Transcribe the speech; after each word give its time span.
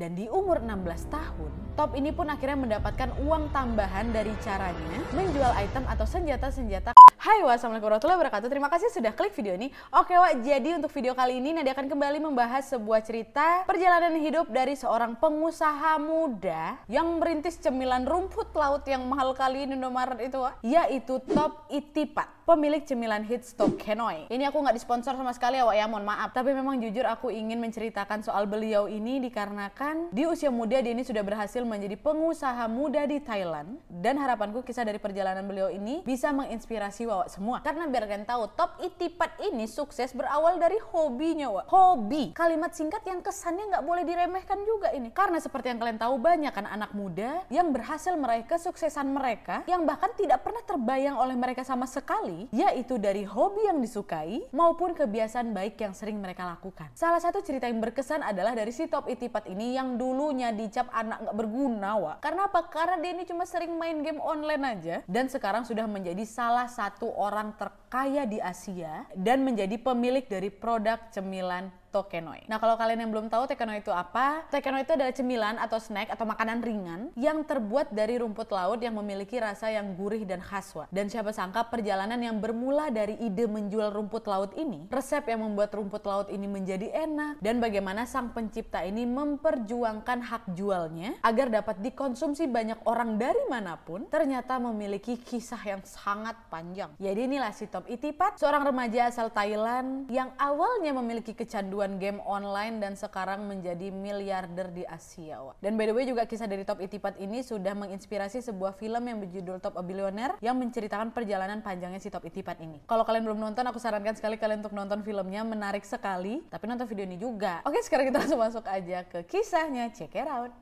Dan 0.00 0.16
di 0.16 0.24
umur 0.32 0.64
16 0.64 1.12
tahun, 1.12 1.52
Top 1.76 1.92
ini 1.92 2.08
pun 2.08 2.24
akhirnya 2.24 2.56
mendapatkan 2.56 3.20
uang 3.20 3.52
tambahan 3.52 4.08
dari 4.16 4.32
caranya 4.40 4.96
menjual 5.12 5.52
item 5.60 5.84
atau 5.84 6.08
senjata-senjata. 6.08 6.96
Hai 7.20 7.44
wassalamualaikum 7.44 7.92
warahmatullahi 7.92 8.16
wabarakatuh. 8.16 8.48
Terima 8.48 8.72
kasih 8.72 8.88
sudah 8.96 9.12
klik 9.12 9.36
video 9.36 9.60
ini. 9.60 9.68
Oke 9.92 10.16
Wak, 10.16 10.40
jadi 10.40 10.80
untuk 10.80 10.88
video 10.88 11.12
kali 11.12 11.36
ini 11.36 11.52
Nadia 11.52 11.76
akan 11.76 11.92
kembali 11.92 12.16
membahas 12.16 12.72
sebuah 12.72 13.04
cerita 13.04 13.68
Perjalanan 13.68 14.16
hidup 14.16 14.48
dari 14.48 14.72
seorang 14.72 15.20
pengusaha 15.20 16.00
muda 16.00 16.80
Yang 16.88 17.06
merintis 17.20 17.56
cemilan 17.60 18.08
rumput 18.08 18.56
laut 18.56 18.88
yang 18.88 19.04
mahal 19.04 19.36
kali 19.36 19.68
di 19.68 19.76
Indomaret 19.76 20.16
itu 20.24 20.40
Wak 20.40 20.64
Yaitu 20.64 21.20
Top 21.28 21.68
Itipat 21.68 22.39
Pemilik 22.50 22.82
cemilan 22.82 23.22
hits 23.22 23.54
Top 23.54 23.78
Kenoi 23.78 24.26
Ini 24.26 24.50
aku 24.50 24.58
nggak 24.58 24.74
disponsor 24.74 25.14
sama 25.14 25.30
sekali 25.30 25.62
ya 25.62 25.70
Wak 25.70 25.76
ya, 25.78 25.86
mohon 25.86 26.02
maaf 26.02 26.34
Tapi 26.34 26.50
memang 26.50 26.82
jujur 26.82 27.06
aku 27.06 27.30
ingin 27.30 27.62
menceritakan 27.62 28.26
soal 28.26 28.50
beliau 28.50 28.90
ini 28.90 29.22
Dikarenakan 29.22 30.10
di 30.10 30.26
usia 30.26 30.50
muda 30.50 30.82
dia 30.82 30.90
ini 30.90 31.06
sudah 31.06 31.22
berhasil 31.22 31.62
menjadi 31.62 31.94
pengusaha 31.94 32.66
muda 32.66 33.06
di 33.06 33.22
Thailand 33.22 33.78
Dan 33.86 34.18
harapanku 34.18 34.66
kisah 34.66 34.82
dari 34.82 34.98
perjalanan 34.98 35.46
beliau 35.46 35.70
ini 35.70 36.02
Bisa 36.02 36.34
menginspirasi 36.34 37.06
Wak 37.06 37.30
semua. 37.30 37.62
Karena 37.62 37.86
biar 37.86 38.10
kalian 38.10 38.26
tahu, 38.26 38.50
Top 38.58 38.82
Itipat 38.82 39.38
ini 39.46 39.70
sukses 39.70 40.10
berawal 40.10 40.58
dari 40.58 40.82
hobinya, 40.90 41.54
Wak. 41.54 41.70
Hobi. 41.70 42.34
Kalimat 42.34 42.74
singkat 42.74 43.06
yang 43.06 43.22
kesannya 43.22 43.70
nggak 43.70 43.84
boleh 43.86 44.02
diremehkan 44.02 44.58
juga 44.66 44.90
ini. 44.90 45.14
Karena 45.14 45.38
seperti 45.38 45.70
yang 45.70 45.78
kalian 45.78 46.02
tahu, 46.02 46.18
banyak 46.18 46.50
kan 46.50 46.66
anak 46.66 46.90
muda 46.98 47.46
yang 47.46 47.70
berhasil 47.70 48.10
meraih 48.18 48.42
kesuksesan 48.42 49.06
mereka 49.06 49.62
yang 49.70 49.86
bahkan 49.86 50.10
tidak 50.18 50.42
pernah 50.42 50.66
terbayang 50.66 51.14
oleh 51.14 51.38
mereka 51.38 51.62
sama 51.62 51.86
sekali, 51.86 52.39
yaitu 52.48 52.96
dari 52.96 53.28
hobi 53.28 53.68
yang 53.68 53.84
disukai 53.84 54.48
maupun 54.56 54.96
kebiasaan 54.96 55.52
baik 55.52 55.76
yang 55.76 55.92
sering 55.92 56.16
mereka 56.16 56.48
lakukan. 56.48 56.88
Salah 56.96 57.20
satu 57.20 57.44
cerita 57.44 57.68
yang 57.68 57.84
berkesan 57.84 58.24
adalah 58.24 58.56
dari 58.56 58.72
si 58.72 58.88
Top 58.88 59.04
Itipat 59.04 59.44
ini 59.52 59.76
yang 59.76 60.00
dulunya 60.00 60.48
dicap 60.56 60.88
anak 60.96 61.28
nggak 61.28 61.36
berguna, 61.36 61.90
Wak. 62.00 62.16
Karena 62.24 62.48
apa? 62.48 62.60
Karena 62.70 62.96
dia 63.02 63.12
ini 63.12 63.28
cuma 63.28 63.44
sering 63.44 63.76
main 63.76 64.00
game 64.00 64.22
online 64.22 64.64
aja 64.64 64.96
dan 65.04 65.28
sekarang 65.28 65.68
sudah 65.68 65.84
menjadi 65.84 66.24
salah 66.24 66.70
satu 66.70 67.10
orang 67.12 67.52
terkaya 67.58 68.24
di 68.24 68.40
Asia 68.40 69.04
dan 69.12 69.42
menjadi 69.42 69.76
pemilik 69.76 70.24
dari 70.24 70.48
produk 70.48 71.02
cemilan 71.10 71.72
Tokenoi. 71.90 72.46
Nah 72.46 72.62
kalau 72.62 72.78
kalian 72.78 73.02
yang 73.02 73.10
belum 73.10 73.26
tahu 73.26 73.50
Tokenoi 73.50 73.82
itu 73.82 73.90
apa? 73.90 74.46
Tokenoi 74.48 74.86
itu 74.86 74.94
adalah 74.94 75.10
cemilan 75.10 75.58
atau 75.58 75.82
snack 75.82 76.14
atau 76.14 76.22
makanan 76.22 76.62
ringan 76.62 77.00
yang 77.18 77.42
terbuat 77.42 77.90
dari 77.90 78.22
rumput 78.22 78.54
laut 78.54 78.78
yang 78.78 78.94
memiliki 78.94 79.42
rasa 79.42 79.74
yang 79.74 79.98
gurih 79.98 80.22
dan 80.22 80.38
khas. 80.38 80.70
Wa. 80.70 80.86
Dan 80.94 81.10
siapa 81.10 81.34
sangka 81.34 81.66
perjalanan 81.66 82.22
yang 82.22 82.38
bermula 82.38 82.94
dari 82.94 83.18
ide 83.18 83.50
menjual 83.50 83.90
rumput 83.90 84.30
laut 84.30 84.54
ini, 84.54 84.86
resep 84.86 85.26
yang 85.26 85.42
membuat 85.42 85.74
rumput 85.74 86.06
laut 86.06 86.28
ini 86.30 86.46
menjadi 86.46 86.94
enak 86.94 87.42
dan 87.42 87.58
bagaimana 87.58 88.06
sang 88.06 88.30
pencipta 88.30 88.86
ini 88.86 89.02
memperjuangkan 89.08 90.18
hak 90.22 90.44
jualnya 90.54 91.18
agar 91.26 91.50
dapat 91.50 91.82
dikonsumsi 91.82 92.46
banyak 92.46 92.78
orang 92.86 93.16
dari 93.18 93.42
mana 93.50 93.74
pun, 93.80 94.06
ternyata 94.06 94.60
memiliki 94.62 95.18
kisah 95.18 95.60
yang 95.66 95.82
sangat 95.82 96.38
panjang. 96.52 96.92
Jadi 97.00 97.20
inilah 97.26 97.50
si 97.50 97.66
Top 97.66 97.88
Itipat, 97.88 98.38
seorang 98.38 98.62
remaja 98.62 99.08
asal 99.08 99.32
Thailand 99.32 100.06
yang 100.12 100.30
awalnya 100.36 100.92
memiliki 100.92 101.32
kecanduan 101.32 101.79
kecanduan 101.80 101.96
game 101.96 102.20
online 102.28 102.76
dan 102.76 102.92
sekarang 102.92 103.48
menjadi 103.48 103.88
miliarder 103.88 104.68
di 104.68 104.84
Asia. 104.84 105.40
Dan 105.64 105.80
by 105.80 105.88
the 105.88 105.96
way 105.96 106.04
juga 106.04 106.28
kisah 106.28 106.44
dari 106.44 106.60
Top 106.68 106.76
Itipat 106.76 107.16
ini 107.16 107.40
sudah 107.40 107.72
menginspirasi 107.72 108.44
sebuah 108.44 108.76
film 108.76 109.00
yang 109.00 109.16
berjudul 109.24 109.64
Top 109.64 109.80
A 109.80 109.82
Billionaire 109.82 110.36
yang 110.44 110.60
menceritakan 110.60 111.16
perjalanan 111.16 111.64
panjangnya 111.64 111.96
si 111.96 112.12
Top 112.12 112.20
Itipat 112.20 112.60
ini. 112.60 112.84
Kalau 112.84 113.08
kalian 113.08 113.24
belum 113.24 113.40
nonton, 113.40 113.64
aku 113.64 113.80
sarankan 113.80 114.12
sekali 114.12 114.36
kalian 114.36 114.60
untuk 114.60 114.76
nonton 114.76 115.00
filmnya, 115.00 115.40
menarik 115.40 115.88
sekali. 115.88 116.44
Tapi 116.52 116.64
nonton 116.68 116.84
video 116.84 117.08
ini 117.08 117.16
juga. 117.16 117.64
Oke, 117.64 117.80
sekarang 117.80 118.12
kita 118.12 118.20
langsung 118.20 118.40
masuk 118.44 118.64
aja 118.68 119.00
ke 119.08 119.24
kisahnya. 119.24 119.88
Check 119.96 120.12
it 120.12 120.28
out. 120.28 120.52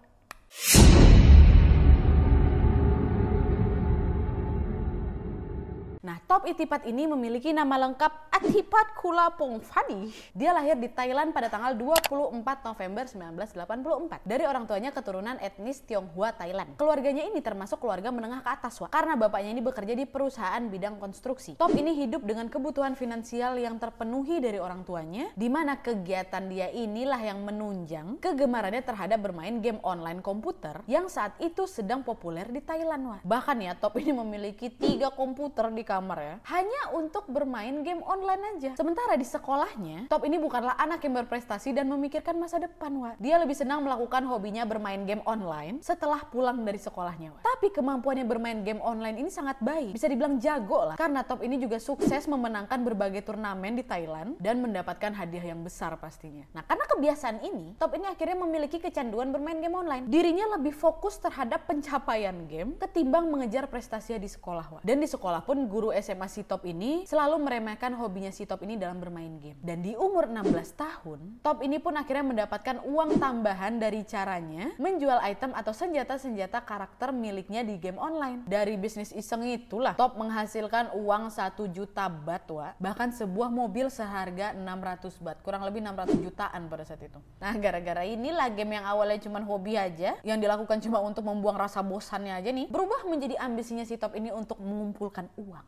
Nah, 6.09 6.17
Top 6.25 6.49
Itipat 6.49 6.89
ini 6.89 7.05
memiliki 7.05 7.53
nama 7.53 7.77
lengkap 7.85 8.33
Atipat 8.33 8.97
Kulapong 8.97 9.61
Fadi. 9.61 10.09
Dia 10.33 10.57
lahir 10.57 10.81
di 10.81 10.89
Thailand 10.89 11.37
pada 11.37 11.53
tanggal 11.53 11.77
24 11.77 12.65
November 12.65 13.05
1984 13.05 14.25
dari 14.25 14.49
orang 14.49 14.65
tuanya 14.65 14.89
keturunan 14.89 15.37
etnis 15.37 15.85
Tionghoa 15.85 16.33
Thailand. 16.33 16.81
Keluarganya 16.81 17.29
ini 17.29 17.45
termasuk 17.45 17.85
keluarga 17.85 18.09
menengah 18.09 18.41
ke 18.41 18.49
atas, 18.49 18.81
Wak, 18.81 18.89
karena 18.89 19.21
bapaknya 19.21 19.53
ini 19.53 19.61
bekerja 19.61 19.93
di 19.93 20.09
perusahaan 20.09 20.65
bidang 20.65 20.97
konstruksi. 20.97 21.61
Top 21.61 21.77
ini 21.77 21.93
hidup 21.93 22.25
dengan 22.25 22.49
kebutuhan 22.49 22.97
finansial 22.97 23.61
yang 23.61 23.77
terpenuhi 23.77 24.41
dari 24.41 24.57
orang 24.57 24.89
tuanya, 24.89 25.29
di 25.37 25.53
mana 25.53 25.77
kegiatan 25.77 26.49
dia 26.49 26.73
inilah 26.73 27.21
yang 27.21 27.45
menunjang 27.45 28.17
kegemarannya 28.17 28.81
terhadap 28.81 29.21
bermain 29.21 29.61
game 29.61 29.85
online 29.85 30.25
komputer 30.25 30.81
yang 30.89 31.13
saat 31.13 31.37
itu 31.37 31.69
sedang 31.69 32.01
populer 32.01 32.49
di 32.49 32.65
Thailand, 32.65 33.05
Wak. 33.13 33.21
Bahkan 33.29 33.57
ya, 33.61 33.77
Top 33.77 34.01
ini 34.01 34.17
memiliki 34.17 34.73
tiga 34.73 35.13
komputer 35.13 35.69
di 35.69 35.85
kamar 35.85 35.98
ya. 36.07 36.37
Hanya 36.47 36.83
untuk 36.95 37.27
bermain 37.27 37.83
game 37.83 38.03
online 38.07 38.43
aja. 38.57 38.71
Sementara 38.79 39.15
di 39.19 39.27
sekolahnya 39.27 40.11
Top 40.11 40.25
ini 40.25 40.37
bukanlah 40.39 40.75
anak 40.79 41.03
yang 41.05 41.15
berprestasi 41.23 41.73
dan 41.73 41.89
memikirkan 41.89 42.35
masa 42.37 42.59
depan 42.59 42.93
wa 42.99 43.13
dia 43.23 43.39
lebih 43.39 43.55
senang 43.55 43.87
melakukan 43.87 44.27
hobinya 44.27 44.67
bermain 44.67 45.07
game 45.07 45.23
online 45.25 45.81
setelah 45.81 46.23
pulang 46.29 46.67
dari 46.67 46.81
sekolahnya 46.81 47.35
wa 47.35 47.41
tapi 47.41 47.71
kemampuannya 47.71 48.27
bermain 48.27 48.61
game 48.67 48.83
online 48.83 49.23
ini 49.23 49.31
sangat 49.31 49.63
baik. 49.63 49.95
Bisa 49.95 50.11
dibilang 50.11 50.43
jago 50.43 50.93
lah 50.93 50.97
karena 50.99 51.23
Top 51.23 51.41
ini 51.47 51.63
juga 51.63 51.79
sukses 51.79 52.27
memenangkan 52.27 52.83
berbagai 52.83 53.23
turnamen 53.23 53.79
di 53.79 53.85
Thailand 53.87 54.35
dan 54.43 54.59
mendapatkan 54.59 55.15
hadiah 55.15 55.55
yang 55.55 55.63
besar 55.63 55.95
pastinya. 56.03 56.45
Nah 56.51 56.67
karena 56.67 56.85
kebiasaan 56.91 57.39
ini 57.47 57.79
Top 57.79 57.95
ini 57.95 58.11
akhirnya 58.11 58.35
memiliki 58.35 58.83
kecanduan 58.83 59.31
bermain 59.31 59.63
game 59.63 59.79
online. 59.79 60.05
Dirinya 60.11 60.59
lebih 60.59 60.75
fokus 60.75 61.23
terhadap 61.23 61.71
pencapaian 61.71 62.35
game 62.51 62.75
ketimbang 62.83 63.31
mengejar 63.31 63.71
prestasinya 63.71 64.19
di 64.19 64.27
sekolah 64.27 64.67
wa 64.75 64.81
dan 64.83 64.99
di 64.99 65.07
sekolah 65.07 65.47
pun 65.47 65.71
guru 65.71 65.78
guru 65.79 65.95
SMA 65.95 66.27
si 66.27 66.43
Top 66.43 66.67
ini 66.67 67.07
selalu 67.07 67.39
meremehkan 67.39 67.95
hobinya 67.95 68.35
si 68.35 68.43
Top 68.43 68.67
ini 68.67 68.75
dalam 68.75 68.99
bermain 68.99 69.39
game. 69.39 69.55
Dan 69.63 69.79
di 69.87 69.95
umur 69.95 70.27
16 70.27 70.75
tahun, 70.75 71.39
Top 71.39 71.63
ini 71.63 71.79
pun 71.79 71.95
akhirnya 71.95 72.27
mendapatkan 72.27 72.83
uang 72.83 73.23
tambahan 73.23 73.79
dari 73.79 74.03
caranya 74.03 74.75
menjual 74.75 75.23
item 75.23 75.55
atau 75.55 75.71
senjata-senjata 75.71 76.67
karakter 76.67 77.15
miliknya 77.15 77.63
di 77.63 77.79
game 77.79 77.95
online. 77.95 78.43
Dari 78.51 78.75
bisnis 78.75 79.15
iseng 79.15 79.47
itulah 79.47 79.95
Top 79.95 80.19
menghasilkan 80.19 80.99
uang 80.99 81.31
1 81.31 81.55
juta 81.71 82.11
bat 82.11 82.43
wa. 82.51 82.75
Bahkan 82.83 83.15
sebuah 83.15 83.47
mobil 83.47 83.87
seharga 83.87 84.59
600 84.59 85.15
bat, 85.23 85.39
kurang 85.47 85.63
lebih 85.63 85.79
600 85.87 86.19
jutaan 86.27 86.67
pada 86.67 86.83
saat 86.83 87.07
itu. 87.07 87.23
Nah, 87.39 87.55
gara-gara 87.55 88.03
inilah 88.03 88.51
game 88.51 88.83
yang 88.83 88.87
awalnya 88.91 89.23
cuma 89.23 89.39
hobi 89.47 89.79
aja, 89.79 90.19
yang 90.27 90.43
dilakukan 90.43 90.83
cuma 90.83 90.99
untuk 90.99 91.23
membuang 91.23 91.55
rasa 91.55 91.87
bosannya 91.87 92.35
aja 92.35 92.51
nih, 92.51 92.67
berubah 92.67 93.07
menjadi 93.07 93.39
ambisinya 93.39 93.87
si 93.87 93.95
Top 93.95 94.19
ini 94.19 94.35
untuk 94.35 94.59
mengumpulkan 94.59 95.31
uang. 95.39 95.68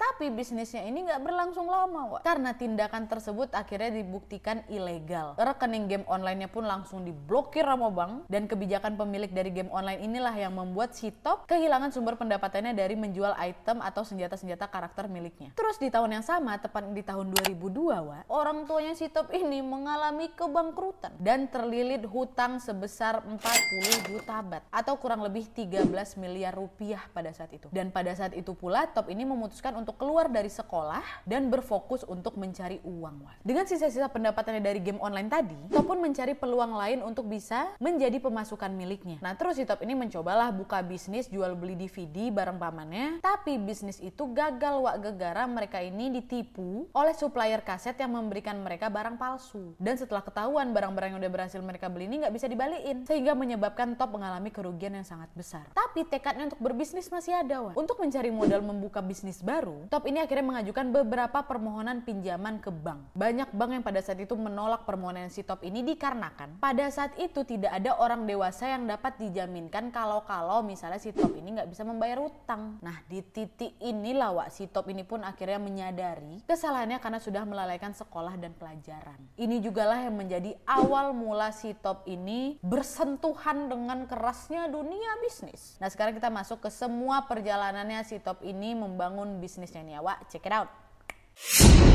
Tapi 0.00 0.32
bisnisnya 0.32 0.80
ini 0.88 1.04
nggak 1.04 1.20
berlangsung 1.20 1.68
lama, 1.68 2.16
Wak. 2.16 2.20
Karena 2.24 2.56
tindakan 2.56 3.04
tersebut 3.04 3.52
akhirnya 3.52 4.00
dibuktikan 4.00 4.64
ilegal. 4.72 5.36
Rekening 5.36 5.92
game 5.92 6.06
online-nya 6.08 6.48
pun 6.48 6.64
langsung 6.64 7.04
diblokir 7.04 7.68
sama 7.68 7.92
bank 7.92 8.24
dan 8.32 8.48
kebijakan 8.48 8.96
pemilik 8.96 9.28
dari 9.28 9.52
game 9.52 9.68
online 9.68 10.00
inilah 10.00 10.32
yang 10.32 10.56
membuat 10.56 10.96
si 10.96 11.12
Top 11.12 11.44
kehilangan 11.44 11.92
sumber 11.92 12.16
pendapatannya 12.16 12.72
dari 12.72 12.96
menjual 12.96 13.36
item 13.36 13.84
atau 13.84 14.00
senjata-senjata 14.00 14.72
karakter 14.72 15.04
miliknya. 15.04 15.52
Terus 15.52 15.76
di 15.76 15.92
tahun 15.92 16.16
yang 16.16 16.24
sama, 16.24 16.56
tepat 16.56 16.88
di 16.96 17.04
tahun 17.04 17.36
2002, 17.36 18.00
Wak, 18.00 18.22
orang 18.32 18.64
tuanya 18.64 18.96
si 18.96 19.12
Top 19.12 19.28
ini 19.36 19.60
mengalami 19.60 20.32
kebangkrutan 20.32 21.12
dan 21.20 21.44
terlilit 21.52 22.08
hutang 22.08 22.56
sebesar 22.56 23.20
40 23.20 24.08
juta 24.08 24.40
bat 24.40 24.64
atau 24.72 24.96
kurang 24.96 25.20
lebih 25.20 25.44
13 25.52 25.84
miliar 26.16 26.56
rupiah 26.56 27.04
pada 27.12 27.28
saat 27.36 27.52
itu. 27.52 27.68
Dan 27.68 27.92
pada 27.92 28.16
saat 28.16 28.32
itu 28.32 28.56
pula 28.56 28.88
Top 28.88 29.12
ini 29.12 29.28
memutuskan 29.28 29.76
untuk 29.76 29.89
untuk 29.90 30.06
keluar 30.06 30.30
dari 30.30 30.46
sekolah 30.46 31.26
dan 31.26 31.50
berfokus 31.50 32.06
untuk 32.06 32.38
mencari 32.38 32.78
uang. 32.86 33.26
Dengan 33.42 33.66
sisa-sisa 33.66 34.06
pendapatannya 34.06 34.62
dari 34.62 34.78
game 34.78 35.02
online 35.02 35.26
tadi, 35.26 35.58
Top 35.66 35.90
pun 35.90 35.98
mencari 35.98 36.38
peluang 36.38 36.78
lain 36.78 37.02
untuk 37.02 37.26
bisa 37.26 37.74
menjadi 37.82 38.22
pemasukan 38.22 38.70
miliknya. 38.70 39.18
Nah 39.18 39.34
terus 39.34 39.58
si 39.58 39.66
Top 39.66 39.82
ini 39.82 39.98
mencobalah 39.98 40.54
buka 40.54 40.78
bisnis 40.86 41.26
jual 41.26 41.58
beli 41.58 41.74
DVD 41.74 42.30
bareng 42.30 42.62
pamannya, 42.62 43.18
tapi 43.18 43.58
bisnis 43.58 43.98
itu 43.98 44.30
gagal 44.30 44.78
wak 44.78 45.10
gegara 45.10 45.50
mereka 45.50 45.82
ini 45.82 46.06
ditipu 46.14 46.86
oleh 46.94 47.10
supplier 47.18 47.58
kaset 47.58 47.98
yang 47.98 48.14
memberikan 48.14 48.62
mereka 48.62 48.86
barang 48.86 49.18
palsu. 49.18 49.74
Dan 49.74 49.98
setelah 49.98 50.22
ketahuan 50.22 50.70
barang-barang 50.70 51.18
yang 51.18 51.18
udah 51.18 51.32
berhasil 51.34 51.58
mereka 51.58 51.90
beli 51.90 52.06
ini 52.06 52.22
nggak 52.22 52.34
bisa 52.38 52.46
dibalikin, 52.46 53.02
sehingga 53.10 53.34
menyebabkan 53.34 53.98
Top 53.98 54.14
mengalami 54.14 54.54
kerugian 54.54 54.94
yang 54.94 55.02
sangat 55.02 55.34
besar. 55.34 55.66
Tapi 55.74 56.06
tekadnya 56.06 56.46
untuk 56.46 56.62
berbisnis 56.62 57.10
masih 57.10 57.34
ada 57.34 57.66
wak. 57.66 57.74
Untuk 57.74 57.98
mencari 57.98 58.30
modal 58.30 58.62
membuka 58.62 59.02
bisnis 59.02 59.42
baru, 59.42 59.79
Top 59.86 60.04
ini 60.04 60.20
akhirnya 60.20 60.44
mengajukan 60.44 60.90
beberapa 60.92 61.46
permohonan 61.46 62.02
pinjaman 62.02 62.58
ke 62.58 62.68
bank. 62.68 63.14
Banyak 63.14 63.54
bank 63.54 63.70
yang 63.78 63.84
pada 63.86 64.02
saat 64.02 64.20
itu 64.20 64.34
menolak 64.34 64.84
permohonan 64.84 65.30
si 65.30 65.46
Top 65.46 65.62
ini 65.64 65.80
dikarenakan 65.80 66.60
pada 66.60 66.90
saat 66.90 67.14
itu 67.16 67.46
tidak 67.46 67.70
ada 67.70 67.96
orang 67.96 68.26
dewasa 68.26 68.66
yang 68.66 68.84
dapat 68.84 69.16
dijaminkan 69.16 69.94
kalau-kalau 69.94 70.60
misalnya 70.60 70.98
si 70.98 71.14
Top 71.14 71.32
ini 71.38 71.56
nggak 71.56 71.70
bisa 71.70 71.86
membayar 71.86 72.20
utang. 72.20 72.82
Nah 72.82 73.00
di 73.06 73.22
titik 73.22 73.78
inilah 73.78 74.34
Wak 74.34 74.50
si 74.50 74.66
Top 74.66 74.90
ini 74.90 75.06
pun 75.06 75.22
akhirnya 75.22 75.62
menyadari 75.62 76.42
kesalahannya 76.44 76.98
karena 76.98 77.22
sudah 77.22 77.46
melalaikan 77.46 77.94
sekolah 77.94 78.34
dan 78.36 78.50
pelajaran. 78.58 79.22
Ini 79.38 79.62
juga 79.62 79.86
lah 79.86 80.10
yang 80.10 80.18
menjadi 80.18 80.58
awal 80.66 81.14
mula 81.14 81.54
si 81.54 81.72
Top 81.78 82.02
ini 82.10 82.58
bersentuhan 82.60 83.70
dengan 83.70 84.10
kerasnya 84.10 84.66
dunia 84.66 85.22
bisnis. 85.22 85.78
Nah 85.78 85.86
sekarang 85.86 86.18
kita 86.18 86.26
masuk 86.26 86.58
ke 86.66 86.70
semua 86.74 87.30
perjalanannya 87.30 88.02
si 88.02 88.18
Top 88.18 88.42
ini 88.42 88.74
membangun 88.74 89.38
bisnisnya 89.38 89.69
nih 89.78 89.94
ya, 89.94 90.00
Wak. 90.02 90.26
Check 90.26 90.46
it 90.46 90.52
out. 90.52 91.89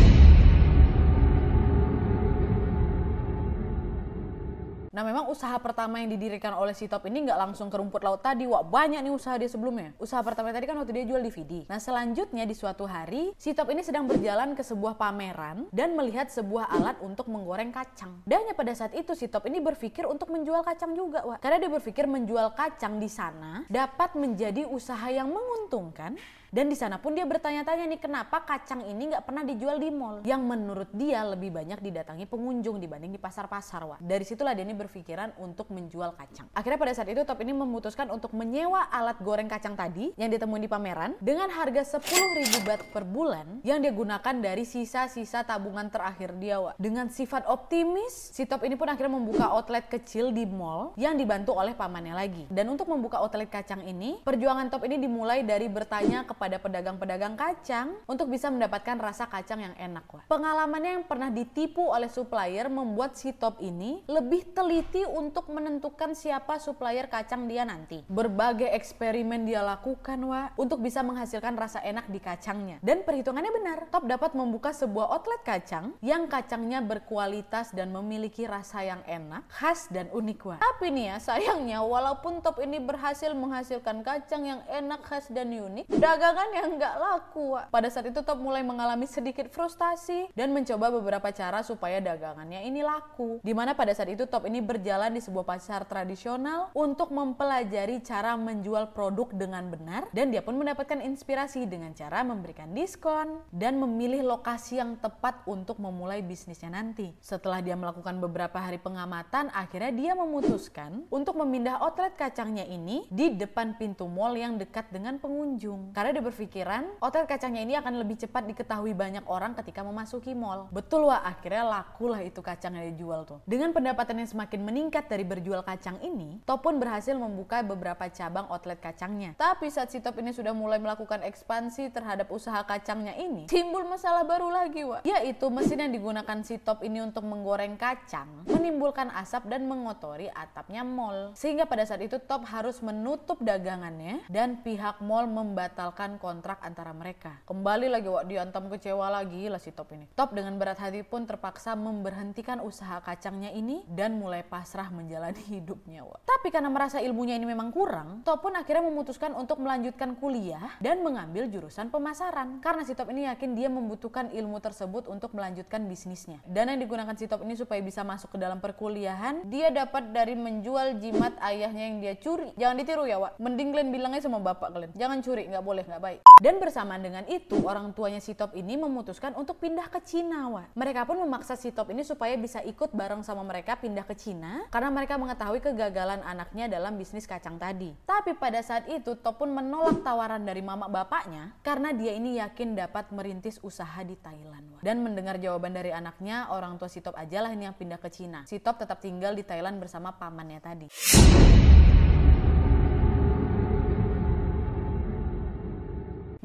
Nah 4.95 5.03
memang 5.03 5.27
usaha 5.27 5.51
pertama 5.59 5.99
yang 5.99 6.07
didirikan 6.07 6.55
oleh 6.55 6.71
si 6.71 6.87
Top 6.87 7.03
ini 7.03 7.27
nggak 7.27 7.35
langsung 7.35 7.67
ke 7.67 7.75
rumput 7.75 7.99
laut 7.99 8.23
tadi. 8.23 8.47
Wah 8.47 8.63
banyak 8.63 9.03
nih 9.03 9.11
usaha 9.11 9.35
dia 9.35 9.51
sebelumnya. 9.51 9.91
Usaha 9.99 10.23
pertama 10.23 10.55
tadi 10.55 10.63
kan 10.71 10.79
waktu 10.79 10.95
dia 10.95 11.03
jual 11.11 11.19
DVD. 11.19 11.67
Nah 11.67 11.83
selanjutnya 11.83 12.47
di 12.47 12.55
suatu 12.55 12.87
hari 12.87 13.35
si 13.35 13.51
Top 13.51 13.67
ini 13.75 13.83
sedang 13.83 14.07
berjalan 14.07 14.55
ke 14.55 14.63
sebuah 14.63 14.95
pameran 14.95 15.67
dan 15.75 15.99
melihat 15.99 16.31
sebuah 16.31 16.71
alat 16.71 16.95
untuk 17.03 17.27
menggoreng 17.27 17.75
kacang. 17.75 18.23
Dan 18.23 18.47
pada 18.55 18.71
saat 18.71 18.95
itu 18.95 19.11
si 19.19 19.27
Top 19.27 19.43
ini 19.51 19.59
berpikir 19.59 20.07
untuk 20.07 20.31
menjual 20.31 20.63
kacang 20.63 20.95
juga. 20.95 21.27
Wah. 21.27 21.43
Karena 21.43 21.59
dia 21.59 21.71
berpikir 21.75 22.07
menjual 22.07 22.55
kacang 22.55 22.95
di 22.95 23.11
sana 23.11 23.67
dapat 23.67 24.15
menjadi 24.15 24.63
usaha 24.63 25.11
yang 25.11 25.27
menguntungkan 25.27 26.15
dan 26.55 26.71
di 26.71 26.77
sana 26.79 26.95
pun 26.95 27.11
dia 27.11 27.27
bertanya-tanya 27.27 27.83
nih 27.83 27.99
kenapa 27.99 28.39
kacang 28.47 28.79
ini 28.87 29.11
nggak 29.11 29.27
pernah 29.27 29.43
dijual 29.43 29.75
di 29.75 29.91
mall. 29.91 30.23
Yang 30.23 30.41
menurut 30.47 30.89
dia 30.95 31.19
lebih 31.27 31.51
banyak 31.51 31.83
didatangi 31.83 32.23
pengunjung 32.23 32.79
dibanding 32.79 33.11
di 33.11 33.19
pasar-pasar 33.19 33.83
wah. 33.83 33.99
Dari 33.99 34.23
situlah 34.23 34.55
dia 34.55 34.63
ini 34.63 34.71
berpikiran 34.85 35.33
untuk 35.41 35.73
menjual 35.73 36.13
kacang. 36.13 36.45
Akhirnya 36.53 36.77
pada 36.77 36.93
saat 36.93 37.09
itu 37.09 37.25
Top 37.25 37.41
ini 37.41 37.57
memutuskan 37.57 38.13
untuk 38.13 38.31
menyewa 38.37 38.85
alat 38.93 39.17
goreng 39.25 39.49
kacang 39.49 39.73
tadi 39.73 40.13
yang 40.15 40.29
ditemuin 40.29 40.63
di 40.63 40.69
pameran 40.69 41.11
dengan 41.17 41.49
harga 41.49 41.97
10.000 41.97 42.61
baht 42.61 42.81
per 42.93 43.01
bulan 43.01 43.65
yang 43.65 43.81
dia 43.81 43.89
gunakan 43.89 44.35
dari 44.37 44.61
sisa-sisa 44.61 45.41
tabungan 45.41 45.89
terakhir 45.89 46.37
dia 46.37 46.61
wah. 46.61 46.77
Dengan 46.77 47.09
sifat 47.09 47.49
optimis, 47.49 48.13
si 48.31 48.45
Top 48.45 48.61
ini 48.61 48.77
pun 48.77 48.85
akhirnya 48.85 49.17
membuka 49.17 49.49
outlet 49.49 49.89
kecil 49.89 50.29
di 50.29 50.45
mall 50.45 50.93
yang 50.95 51.17
dibantu 51.17 51.57
oleh 51.57 51.73
pamannya 51.73 52.13
lagi. 52.13 52.43
Dan 52.47 52.69
untuk 52.69 52.87
membuka 52.87 53.17
outlet 53.17 53.49
kacang 53.49 53.81
ini, 53.81 54.21
perjuangan 54.21 54.69
Top 54.69 54.85
ini 54.85 55.01
dimulai 55.01 55.41
dari 55.41 55.65
bertanya 55.65 56.29
kepada 56.29 56.61
pedagang-pedagang 56.61 57.33
kacang 57.33 57.97
untuk 58.05 58.29
bisa 58.29 58.53
mendapatkan 58.53 59.01
rasa 59.01 59.25
kacang 59.25 59.65
yang 59.65 59.75
enak. 59.81 60.05
Wah. 60.13 60.23
Pengalamannya 60.29 61.01
yang 61.01 61.05
pernah 61.09 61.33
ditipu 61.33 61.89
oleh 61.89 62.11
supplier 62.11 62.69
membuat 62.69 63.17
si 63.17 63.33
Top 63.33 63.57
ini 63.63 64.05
lebih 64.05 64.53
teliti 64.53 64.74
untuk 65.07 65.47
menentukan 65.49 66.11
siapa 66.11 66.59
supplier 66.59 67.07
kacang 67.07 67.47
dia 67.47 67.63
nanti. 67.63 68.03
Berbagai 68.11 68.67
eksperimen 68.75 69.47
dia 69.47 69.63
lakukan 69.63 70.19
wah 70.27 70.51
untuk 70.59 70.83
bisa 70.83 70.99
menghasilkan 70.99 71.55
rasa 71.55 71.79
enak 71.79 72.11
di 72.11 72.19
kacangnya. 72.19 72.77
Dan 72.83 73.07
perhitungannya 73.07 73.51
benar, 73.55 73.79
Top 73.89 74.03
dapat 74.03 74.35
membuka 74.35 74.75
sebuah 74.75 75.15
outlet 75.15 75.41
kacang 75.47 75.95
yang 76.03 76.27
kacangnya 76.27 76.83
berkualitas 76.83 77.71
dan 77.71 77.95
memiliki 77.95 78.43
rasa 78.43 78.83
yang 78.83 79.01
enak, 79.07 79.47
khas 79.47 79.87
dan 79.87 80.11
unik 80.11 80.39
wah. 80.43 80.59
Tapi 80.59 80.91
nih 80.91 81.15
ya 81.15 81.17
sayangnya 81.23 81.79
walaupun 81.79 82.43
Top 82.43 82.59
ini 82.59 82.83
berhasil 82.83 83.31
menghasilkan 83.31 84.03
kacang 84.03 84.43
yang 84.43 84.61
enak, 84.67 85.01
khas 85.07 85.31
dan 85.31 85.49
unik, 85.55 85.87
dagang 85.95 86.25
dagangan 86.25 86.49
yang 86.57 86.69
nggak 86.81 86.95
laku. 86.97 87.53
Pada 87.69 87.85
saat 87.93 88.09
itu 88.09 88.17
Top 88.25 88.41
mulai 88.41 88.65
mengalami 88.65 89.05
sedikit 89.05 89.45
frustasi 89.53 90.33
dan 90.33 90.49
mencoba 90.49 90.89
beberapa 90.89 91.29
cara 91.29 91.61
supaya 91.61 92.01
dagangannya 92.01 92.65
ini 92.65 92.81
laku. 92.81 93.37
Di 93.45 93.53
mana 93.53 93.77
pada 93.77 93.93
saat 93.93 94.09
itu 94.09 94.25
Top 94.25 94.49
ini 94.49 94.64
berjalan 94.65 95.13
di 95.13 95.21
sebuah 95.21 95.45
pasar 95.45 95.85
tradisional 95.85 96.73
untuk 96.73 97.13
mempelajari 97.13 98.01
cara 98.01 98.33
menjual 98.35 98.91
produk 98.91 99.31
dengan 99.31 99.69
benar 99.69 100.09
dan 100.11 100.33
dia 100.33 100.41
pun 100.41 100.57
mendapatkan 100.57 100.99
inspirasi 100.99 101.69
dengan 101.69 101.93
cara 101.93 102.25
memberikan 102.25 102.73
diskon 102.73 103.45
dan 103.53 103.77
memilih 103.77 104.25
lokasi 104.25 104.81
yang 104.81 104.97
tepat 104.97 105.45
untuk 105.45 105.77
memulai 105.77 106.25
bisnisnya 106.25 106.73
nanti. 106.73 107.13
Setelah 107.21 107.61
dia 107.61 107.77
melakukan 107.77 108.17
beberapa 108.17 108.57
hari 108.57 108.81
pengamatan, 108.81 109.53
akhirnya 109.53 109.91
dia 109.93 110.13
memutuskan 110.17 111.05
untuk 111.13 111.37
memindah 111.37 111.77
outlet 111.79 112.17
kacangnya 112.17 112.65
ini 112.65 113.05
di 113.13 113.37
depan 113.37 113.77
pintu 113.77 114.09
mall 114.09 114.33
yang 114.33 114.57
dekat 114.57 114.89
dengan 114.89 115.21
pengunjung. 115.21 115.93
Karena 115.93 116.17
dia 116.17 116.23
berpikiran 116.25 116.97
outlet 117.03 117.29
kacangnya 117.29 117.61
ini 117.61 117.73
akan 117.77 118.01
lebih 118.01 118.17
cepat 118.17 118.49
diketahui 118.49 118.97
banyak 118.97 119.23
orang 119.29 119.53
ketika 119.59 119.85
memasuki 119.85 120.33
mall. 120.33 120.71
Betul 120.71 121.11
wah, 121.11 121.21
akhirnya 121.21 121.67
lakulah 121.67 122.23
itu 122.23 122.39
kacang 122.39 122.79
yang 122.79 122.95
dijual 122.95 123.27
tuh. 123.27 123.39
Dengan 123.43 123.75
pendapatan 123.75 124.23
yang 124.23 124.29
semakin 124.29 124.54
meningkat 124.61 125.11
dari 125.11 125.27
berjual 125.27 125.61
kacang 125.65 125.99
ini, 126.05 126.39
Top 126.47 126.63
pun 126.63 126.79
berhasil 126.79 127.13
membuka 127.17 127.61
beberapa 127.65 128.07
cabang 128.09 128.47
outlet 128.47 128.79
kacangnya. 128.79 129.35
Tapi 129.35 129.67
saat 129.67 129.91
si 129.91 129.99
Top 129.99 130.15
ini 130.21 130.31
sudah 130.31 130.55
mulai 130.55 130.79
melakukan 130.79 131.21
ekspansi 131.25 131.91
terhadap 131.91 132.31
usaha 132.31 132.63
kacangnya 132.63 133.17
ini, 133.19 133.49
timbul 133.51 133.83
masalah 133.85 134.23
baru 134.23 134.49
lagi 134.49 134.81
wah, 134.87 135.01
yaitu 135.03 135.51
mesin 135.51 135.83
yang 135.83 135.93
digunakan 135.93 136.37
si 136.45 136.55
Top 136.61 136.79
ini 136.85 137.03
untuk 137.03 137.27
menggoreng 137.27 137.75
kacang 137.75 138.47
menimbulkan 138.47 139.11
asap 139.11 139.51
dan 139.51 139.67
mengotori 139.67 140.31
atapnya 140.31 140.85
mall. 140.85 141.35
Sehingga 141.35 141.67
pada 141.67 141.83
saat 141.83 141.99
itu 141.99 142.21
Top 142.23 142.47
harus 142.47 142.79
menutup 142.79 143.41
dagangannya 143.43 144.23
dan 144.31 144.63
pihak 144.63 145.03
mall 145.03 145.27
membatalkan 145.27 146.21
kontrak 146.21 146.61
antara 146.63 146.95
mereka. 146.95 147.35
Kembali 147.49 147.91
lagi 147.91 148.07
wak 148.07 148.25
diantam 148.31 148.71
kecewa 148.71 149.11
lagi 149.11 149.51
lah 149.51 149.59
si 149.59 149.75
Top 149.75 149.91
ini. 149.91 150.07
Top 150.15 150.31
dengan 150.31 150.55
berat 150.55 150.79
hati 150.79 151.03
pun 151.03 151.27
terpaksa 151.27 151.75
memberhentikan 151.75 152.63
usaha 152.63 153.01
kacangnya 153.03 153.51
ini 153.51 153.83
dan 153.91 154.15
mulai 154.15 154.44
pasrah 154.45 154.87
menjalani 154.93 155.41
hidupnya 155.57 156.05
wak. 156.05 156.21
Tapi 156.25 156.53
karena 156.53 156.69
merasa 156.69 157.01
ilmunya 157.01 157.35
ini 157.35 157.49
memang 157.49 157.73
kurang, 157.73 158.21
Top 158.21 158.45
pun 158.45 158.53
akhirnya 158.53 158.85
memutuskan 158.85 159.33
untuk 159.33 159.61
melanjutkan 159.61 160.13
kuliah 160.17 160.77
dan 160.79 161.01
mengambil 161.01 161.49
jurusan 161.49 161.89
pemasaran. 161.89 162.61
Karena 162.61 162.85
si 162.85 162.93
Top 162.93 163.09
ini 163.09 163.25
yakin 163.25 163.57
dia 163.57 163.67
membutuhkan 163.67 164.29
ilmu 164.29 164.61
tersebut 164.61 165.09
untuk 165.09 165.33
melanjutkan 165.33 165.85
bisnisnya. 165.89 166.41
Dan 166.45 166.69
yang 166.69 166.79
digunakan 166.81 167.13
si 167.17 167.25
Top 167.25 167.41
ini 167.41 167.57
supaya 167.57 167.81
bisa 167.81 168.05
masuk 168.05 168.33
ke 168.33 168.37
dalam 168.37 168.61
perkuliahan, 168.61 169.45
dia 169.49 169.73
dapat 169.73 170.13
dari 170.13 170.37
menjual 170.37 171.01
jimat 171.01 171.33
ayahnya 171.41 171.83
yang 171.89 171.97
dia 171.99 172.13
curi. 172.17 172.53
Jangan 172.55 172.75
ditiru 172.77 173.03
ya 173.09 173.17
wak. 173.17 173.37
Mending 173.41 173.73
kalian 173.73 173.89
bilangnya 173.89 174.21
sama 174.21 174.37
bapak 174.39 174.69
kalian. 174.71 174.91
Jangan 174.93 175.19
curi, 175.25 175.49
nggak 175.49 175.65
boleh, 175.65 175.83
nggak 175.83 176.03
baik. 176.03 176.19
Dan 176.43 176.61
bersamaan 176.61 177.01
dengan 177.01 177.23
itu, 177.25 177.57
orang 177.63 177.95
tuanya 177.95 178.19
si 178.19 178.35
Top 178.35 178.53
ini 178.53 178.75
memutuskan 178.75 179.33
untuk 179.39 179.57
pindah 179.57 179.87
ke 179.87 180.03
Cina, 180.03 180.51
Wak. 180.51 180.75
Mereka 180.75 181.07
pun 181.07 181.17
memaksa 181.23 181.55
si 181.55 181.71
Top 181.71 181.87
ini 181.89 182.03
supaya 182.03 182.35
bisa 182.35 182.59
ikut 182.61 182.91
bareng 182.91 183.23
sama 183.23 183.41
mereka 183.47 183.79
pindah 183.79 184.03
ke 184.03 184.13
Cina 184.25 184.65
karena 184.73 184.89
mereka 184.89 185.21
mengetahui 185.21 185.61
kegagalan 185.61 186.25
anaknya 186.25 186.65
dalam 186.65 186.97
bisnis 186.97 187.29
kacang 187.29 187.61
tadi. 187.61 187.93
Tapi 188.09 188.33
pada 188.33 188.57
saat 188.65 188.89
itu, 188.89 189.13
Top 189.21 189.37
pun 189.37 189.53
menolak 189.53 190.01
tawaran 190.01 190.41
dari 190.41 190.65
mama 190.65 190.89
bapaknya 190.89 191.53
karena 191.61 191.93
dia 191.93 192.17
ini 192.17 192.41
yakin 192.41 192.73
dapat 192.73 193.13
merintis 193.13 193.61
usaha 193.61 194.01
di 194.01 194.17
Thailand. 194.17 194.81
Dan 194.81 195.05
mendengar 195.05 195.37
jawaban 195.37 195.77
dari 195.77 195.93
anaknya, 195.93 196.49
orang 196.49 196.81
tua 196.81 196.89
si 196.89 197.05
Top 197.05 197.13
ajalah 197.13 197.53
ini 197.53 197.69
yang 197.69 197.77
pindah 197.77 198.01
ke 198.01 198.09
Cina. 198.09 198.49
Si 198.49 198.57
Top 198.57 198.81
tetap 198.81 198.97
tinggal 198.97 199.37
di 199.37 199.45
Thailand 199.45 199.77
bersama 199.77 200.17
pamannya 200.17 200.57
tadi. 200.57 200.87